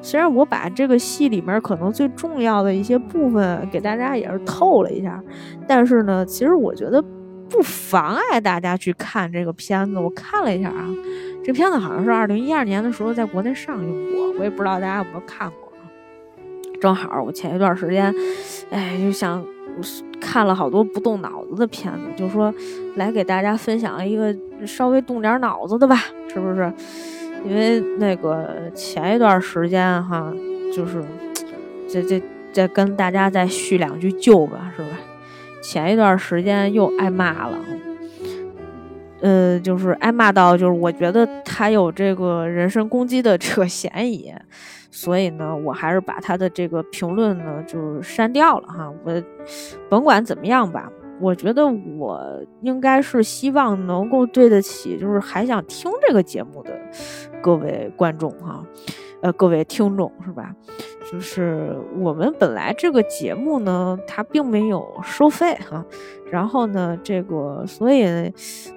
[0.01, 5.21] 虽然我把这个戏里面可能最重要的一些部分给大家也是透了一下，
[5.67, 7.03] 但是呢，其实我觉得
[7.49, 9.99] 不妨碍大家去看这个片子。
[9.99, 10.87] 我看了一下啊，
[11.45, 15.71] 这片子好像是二零一二年的时候在国内上映过，我也不知道大家有没有看过。
[16.81, 18.13] 正好我前一段时间，
[18.71, 19.45] 哎，就想。
[20.21, 22.53] 看了好多不动脑子的片子，就说
[22.95, 24.33] 来给大家分享一个
[24.65, 25.97] 稍微动点脑子的吧，
[26.33, 26.71] 是不是？
[27.43, 30.33] 因为那个前一段时间哈，
[30.73, 31.03] 就是
[31.89, 32.23] 这这
[32.53, 34.97] 再跟大家再叙两句旧吧，是吧？
[35.61, 37.59] 前一段时间又挨骂了，
[39.25, 44.31] 呃，就是挨骂到就是我觉得他有这个人身攻击的这个嫌疑。
[44.91, 48.93] 所以呢，我还是把他的这个评论呢，就是删掉了哈。
[49.03, 49.23] 我
[49.89, 51.65] 甭管怎么样吧，我觉得
[51.97, 52.21] 我
[52.61, 56.71] 应该是希望能够对得起，就是还想听这个节目的
[57.41, 58.63] 各位观众哈。
[59.21, 60.53] 呃，各位听众是吧？
[61.11, 65.85] 就是我们本来这个节目呢，它并没有收费哈。
[66.31, 68.03] 然后呢，这个所以，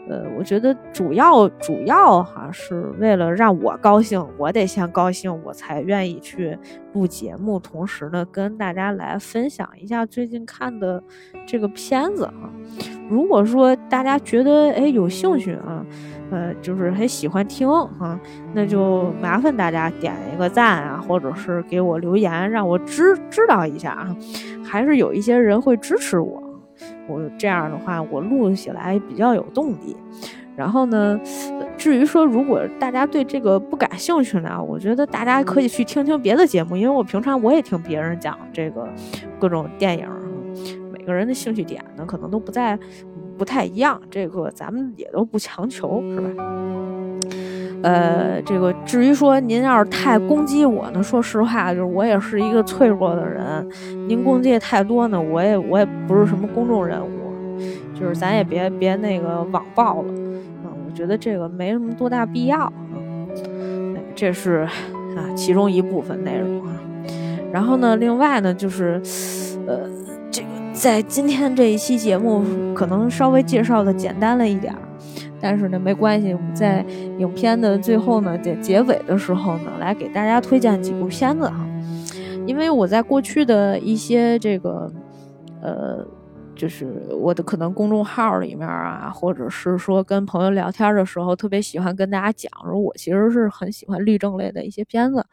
[0.08, 6.56] 呃，我觉得主要主要哈是为了让我高兴，我得先高兴，我才愿意去
[6.92, 7.58] 录节目。
[7.58, 11.02] 同时呢，跟大家来分享一下最近看的
[11.46, 12.50] 这个片子哈。
[13.08, 15.84] 如果说大家觉得哎有兴趣啊。
[16.30, 18.20] 呃，就是很喜欢听哈，
[18.52, 24.16] 那就麻烦大家点一个赞啊，或者是给我留言，让我知知道一下啊。
[24.64, 26.42] 还是有一些人会支持我，
[27.08, 29.96] 我这样的话，我录起来比较有动力。
[30.54, 31.18] 然后呢，
[31.76, 38.86] 至于说如果大家对这个不感兴趣呢，我觉得大家可以去听听别的节目，因为我平常我也听别人讲这个
[39.38, 40.08] 各种电影，
[40.92, 42.76] 每个人的兴趣点呢可能都不在
[43.38, 46.28] 不太一样，这个咱们也都不强求，是吧？
[47.80, 53.64] 呃，这个至于说您要是太攻击我呢，说实话，就是我也是一个脆弱的人，
[54.08, 57.32] 您攻击太多呢，我也我也不是什么公众人物，
[57.94, 60.12] 就是咱也别别那个网暴了，
[60.64, 62.72] 啊，我觉得这个没什么多大必要啊，
[64.16, 64.66] 这是
[65.16, 66.72] 啊其中一部分内容啊，
[67.52, 69.00] 然后呢，另外呢就是，
[69.68, 70.17] 呃，这个
[70.78, 74.78] 在今天这一期节目可能稍微介绍的简单了一点儿。
[75.40, 76.84] 但是呢，没关系，我们在
[77.18, 81.66] 影片的最后呢，在结尾的时候呢，来给大家推荐几部片子哈，
[82.46, 84.90] 因为我在过去的一些这个，
[85.60, 86.06] 呃。
[86.58, 95.24] 就是我的可能公众号里面啊，或者是说跟朋友聊天的时候，特别喜欢跟大家讲，说我其实是很喜欢律政类的一些片子，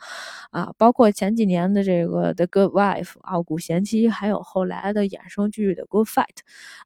[0.51, 6.23] 啊，包括前几年的这个《The Good Wife》傲骨贤妻，还有后来的衍生剧的《Good Fight》，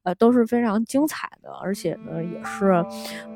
[0.04, 2.84] 呃，都是非常精彩的，而且呢，也是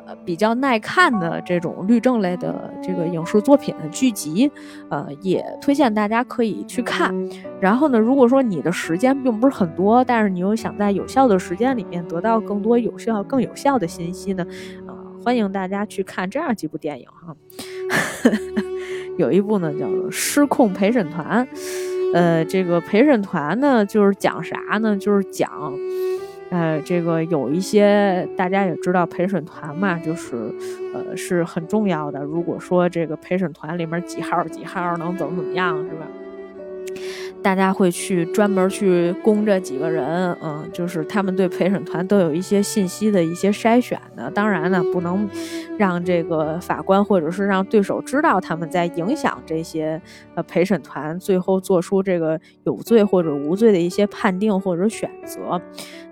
[0.06, 4.50] 呃比较耐看的这种律政类的这个影视作品的剧集，
[4.88, 7.14] 呃，也推荐大家可以去看。
[7.60, 14.46] 然后呢，如果说你的时间并不是很多，但是你又想在有效的时间里面得到更多有效、更有效的信息呢，
[14.86, 17.36] 呃，欢迎大家去看这样几部电影哈。
[19.18, 21.46] 有一部呢叫做《失控陪审团》，
[22.14, 24.96] 呃，这个陪审团呢就是讲啥呢？
[24.96, 25.50] 就是讲，
[26.50, 30.52] 呃，这个有一些大家也知道陪审团嘛，就是
[30.92, 32.24] 呃是很重要的。
[32.24, 36.06] 如果说这个陪审团里面几号几号能怎么怎么样，是吧？
[37.42, 44.30] 大家会去专门去攻这几个人，嗯，就是他们对陪审团都有一些信息的一些筛选的。
[44.30, 45.28] 当然呢，不能
[45.78, 50.00] 让这个法官或者是让对手知道他们在影响这些
[50.34, 55.60] 呃陪审团最后做出这个有罪或者无罪的一些判定或者选择。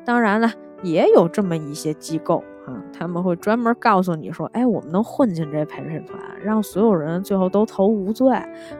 [0.04, 0.52] 当然了，
[0.82, 2.44] 也有这么一些机构。
[2.66, 8.32] 啊，他们会专门告诉你说，哎，我们能混进这陪审团，让所有人最后都投无罪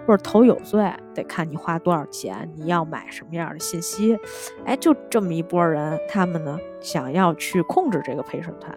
[0.07, 4.17] 或者投有罪，得看你花多少钱，你要买什么样的信息。
[4.65, 8.73] 哎，就这么一拨人，他们呢想要去控制这个陪审团，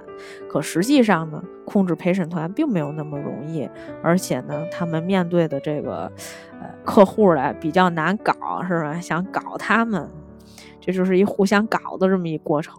[0.50, 3.70] 可实际上呢，控制陪审团并没有那么容易，
[4.02, 6.12] 而且呢，他们面对的这个
[6.60, 9.00] 呃客户呢比较难搞，是吧？
[9.00, 10.10] 想搞他们，
[10.82, 12.74] 这就是一互相搞的这么一过程。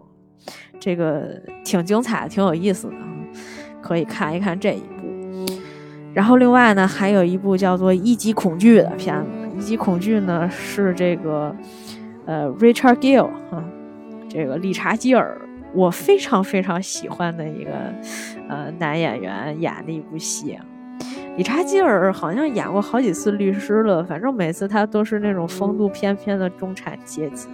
[0.79, 2.93] 这个挺精彩，挺有意思的，
[3.81, 5.07] 可以看一看这一部。
[6.13, 11.55] 然后另外呢，还有一部叫做《一级恐惧》的片子，《一级恐惧》呢是这个
[12.25, 13.63] 呃 Richard Gere 哈，
[14.27, 15.39] 这个理查基尔，
[15.73, 17.71] 我非常非常喜欢的一个
[18.49, 20.57] 呃男演员演的一部戏。
[21.35, 27.47] 理查基尔好像演过好几次律师了，反正每次他都是那种风度翩翩的中产阶级。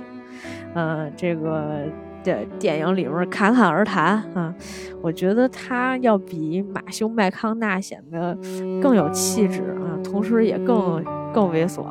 [0.74, 1.82] 嗯，这个。
[2.24, 4.54] 的电影里面侃侃而谈啊，
[5.02, 8.38] 我觉得他要比马修麦康纳显得
[8.82, 11.04] 更有气质啊，同时也更
[11.34, 11.86] 更猥琐。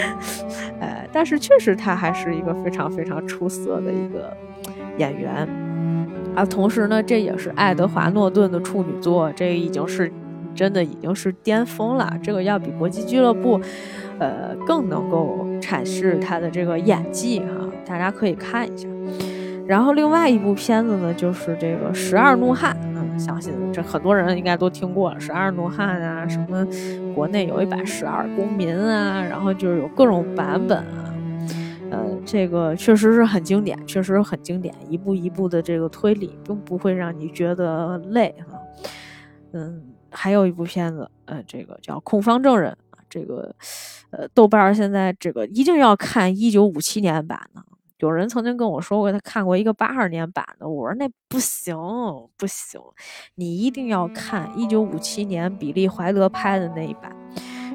[0.80, 4.34] 呃，但是确实他还是一个非常非常出色的一个
[4.98, 5.46] 演员
[6.34, 6.44] 啊。
[6.44, 10.10] 同时呢，这也是爱德华诺顿的处女作，这已经是
[10.54, 12.12] 真的已经是巅峰了。
[12.22, 13.60] 这个要比国际俱乐部
[14.18, 18.88] 呃更能够阐释他的这个演技哈，大家可以看一下。
[19.70, 26.66] 然后另外一部片子呢，就是这个《十二怒汉》嗯，相信这很多人应该都听过，《十二怒汉》啊，什么
[27.14, 31.14] 国内有一版《十二公民》啊，然后就是有各种版本啊，
[31.92, 38.58] 呃，这个确实是很经典，确实很经典，一步一步的这个推理，并不会让你觉得累哈。
[39.52, 43.54] 嗯，还有一部片子，呃，这个叫《控方证人》啊，这个
[44.10, 47.62] 呃，豆瓣现在这个一定要看一九五七年版的。
[48.00, 50.68] 有人曾经跟我说过，他看过一个八二年版的。
[50.68, 51.76] 我说那不行，
[52.36, 52.80] 不行，
[53.34, 57.14] 你一定要看一九五七年比利怀德拍的那一版。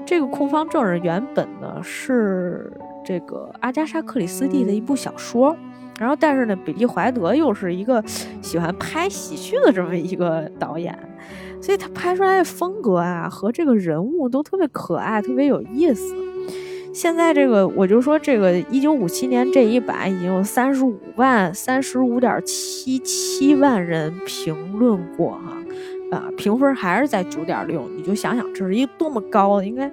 [0.05, 2.71] 这个控方证人原本呢是
[3.03, 5.55] 这个阿加莎克里斯蒂的一部小说，
[5.99, 8.03] 然后但是呢，比利怀德又是一个
[8.41, 10.97] 喜欢拍喜剧的这么一个导演，
[11.61, 16.15] 所以他拍出来的风格啊和这个人物都特别可爱，特别有意思。
[16.95, 25.57] 现在这个，我就说这个一九五七年这一版已经有三十五万三十五点七七万人评论过哈，
[26.15, 29.91] 啊，评分还是在九点六，你就想想这是一个多么高，应该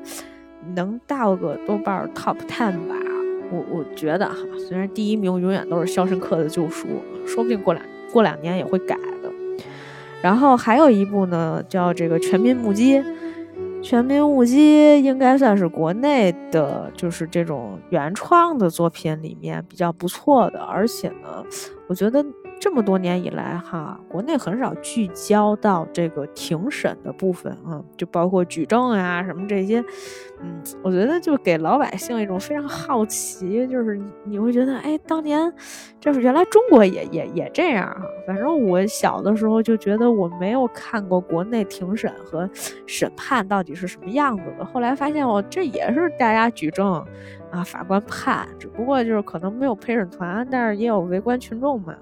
[0.77, 2.95] 能到个豆瓣 top ten 吧？
[3.51, 4.37] 我我觉得哈，
[4.69, 6.87] 虽然第一名永远都是《肖申克的救赎》，
[7.27, 9.29] 说不定过两过两年也会改的。
[10.23, 12.95] 然后还有一部呢，叫这个《全民目击》。
[13.83, 14.57] 《全民目击》
[15.01, 21.45] 应该算是国内的，就是这种原创的作品里面比较不错的，而且呢，
[21.89, 22.25] 我觉得。
[22.63, 29.81] 这么多年以来，哈，国内很少聚焦到这个庭审的部分啊，就包括举证啊什么这些，
[30.41, 35.53] 嗯，我觉得就给老百姓一种非常好奇，就是你会觉得，哎，当年
[35.99, 38.01] 就是原来中国也也也这样啊。
[38.29, 42.49] 反正我小的时候就觉得我没有看过国内庭审和
[42.87, 47.05] 审判到底是什么样子的，后来发现我，这也是大家举证
[47.51, 51.93] 啊，法官判，只不过就是可能没有陪审团，但是也有围观群众嘛。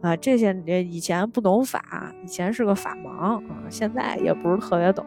[0.00, 5.04] 啊，这些以前不懂法，以前是个法盲啊，现在也不是特别懂，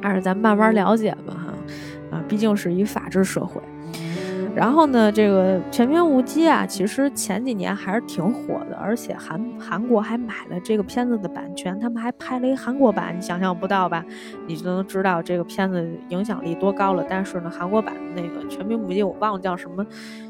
[0.00, 1.54] 还是咱慢慢了解吧哈。
[2.16, 3.60] 啊，毕竟是一法治社会。
[4.54, 14.04] 然后呢，这个《全民无击》啊，其实前几年还是挺火的，而且韩韩国还买了这个片子的版权，他们还拍了一韩国版，你想象不到吧？
[14.48, 17.04] 你就能知道这个片子影响力多高了。
[17.08, 19.84] 但是呢，韩国版的那个《全民无击》，我忘了叫什么。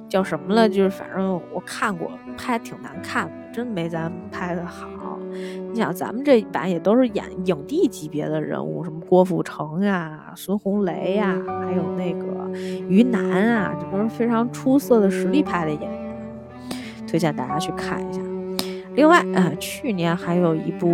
[0.08, 0.68] 叫什么了？
[0.68, 5.18] 就是反正我看过，拍挺难看的，真没咱们拍的好。
[5.72, 12.50] 你想，咱们这版也都是演影帝级别的人物，什么郭富城呀、孙红雷呀，还有那个
[12.88, 13.22] 于南
[13.54, 16.16] 啊，这都是非常出色的实力派的演员，
[17.06, 18.20] 推荐大家去看一下。
[18.94, 20.88] 另外，呃，去年还有一部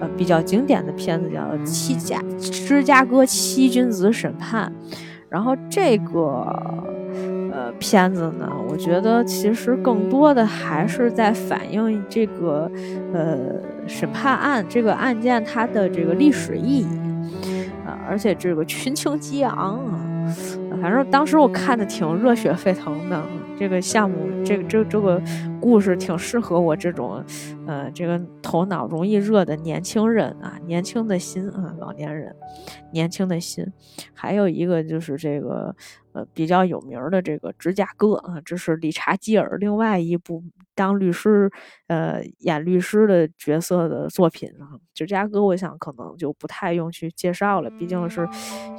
[0.00, 4.72] 呃比较经典的片子叫《七加芝加哥七君子审判》，
[5.28, 6.46] 然后这个。
[7.54, 12.68] 呃，片子呢，我觉得其实更多的还是在反映这个
[13.12, 13.38] 呃
[13.86, 16.86] 审判案这个案件它的这个历史意义
[17.86, 20.02] 啊，而且这个群情激昂啊，
[20.82, 23.22] 反正当时我看的挺热血沸腾的。
[23.56, 25.22] 这个项目，这个这这个
[25.60, 27.24] 故事挺适合我这种，
[27.66, 32.34] 呃，这个头脑容易热的年轻人啊，年轻的心啊，老年人，
[32.92, 33.64] 年轻的心。
[34.12, 35.74] 还有一个就是这个，
[36.12, 40.42] 呃，比较有名的这个《芝加哥》啊，这是理查基尔另外一部
[40.74, 41.50] 当律师，
[41.86, 48.28] 呃，演律师的角色的作品啊，《芝加哥》我想可能就不太用去介绍了，毕竟是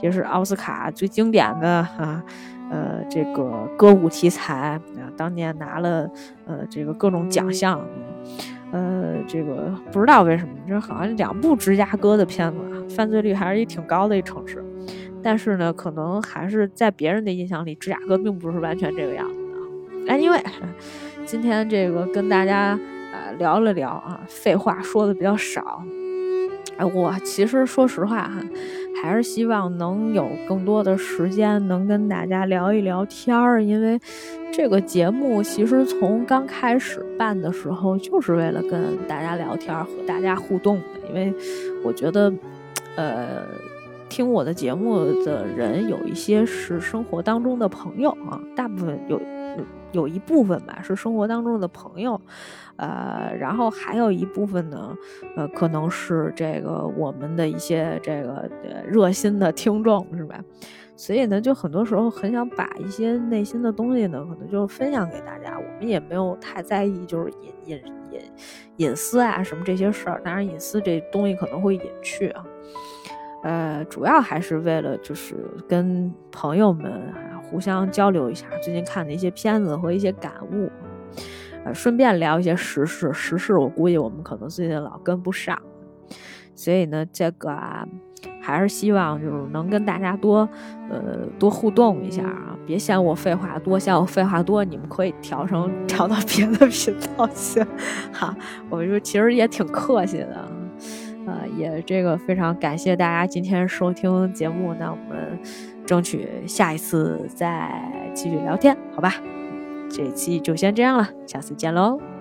[0.02, 2.24] 也是奥斯卡最经典的啊。
[2.70, 6.10] 呃，这个歌舞题材啊，当年拿了
[6.46, 7.80] 呃这个各种奖项，
[8.72, 14.64] 呃，这个不知道为什么，这好像两部芝加哥的片子，犯罪率还是一挺高的一城市，
[15.22, 20.14] 但是呢，可能还是在别人的印象里，芝加哥并不是完全这个样子的。
[20.14, 20.44] Anyway，
[21.26, 22.80] 今天这个跟大家
[23.14, 25.84] 啊聊了聊啊，废话说的比较少。
[26.78, 28.42] 哎，我其实说实话哈。
[29.02, 33.64] 还是希望能有更多的时间，能跟大家聊一聊天儿。
[33.64, 34.00] 因为
[34.52, 41.08] 这个节目其实从刚开始办的时候，就是为了跟大家聊天儿，和大家互动的。
[41.10, 41.34] 因为
[41.84, 42.34] 我觉得，
[42.96, 43.44] 呃，
[44.10, 49.22] 听我的节目的人有一些是生活当中的朋友啊，大部分有。
[49.96, 52.20] 有一部分吧是生活当中的朋友，
[52.76, 54.96] 呃，然后还有一部分呢，
[55.38, 58.50] 呃，可能是这个我们的一些这个
[58.86, 60.44] 热心的听众，是吧？
[60.98, 65.58] 所以呢，就很多时候很想把一些内心的东西呢，可能就分享给大家。
[65.58, 67.82] 我们也没有太在意，就是隐隐
[68.12, 68.22] 隐
[68.78, 70.22] 隐私啊什么这些事儿。
[70.24, 72.46] 当然，隐私这东西可能会隐去啊。
[73.44, 75.36] 呃，主要还是为了就是
[75.68, 77.14] 跟朋友们
[77.50, 80.72] 互相交流一下最近看的一些片子和一些感悟，
[81.64, 83.12] 呃，顺便聊一些时事。
[83.14, 85.60] 时事我估计我们可能最近老跟不上，
[86.54, 87.88] 所以呢，这个啊，
[88.42, 90.48] 还是希望就是能跟大家多
[90.90, 97.64] 呃多互动一下啊，别嫌我废话多，嫌我废话多，你们可以调成调到别的频道去，
[98.12, 98.36] 哈，
[98.70, 100.48] 我就其实也挺客气的。
[101.28, 105.40] 呃，也这个非常感谢大家今天收听节目，那我们
[105.86, 109.14] 争取下一次再继续聊天，好吧？
[109.90, 112.15] 这期就先这样了，下次见喽。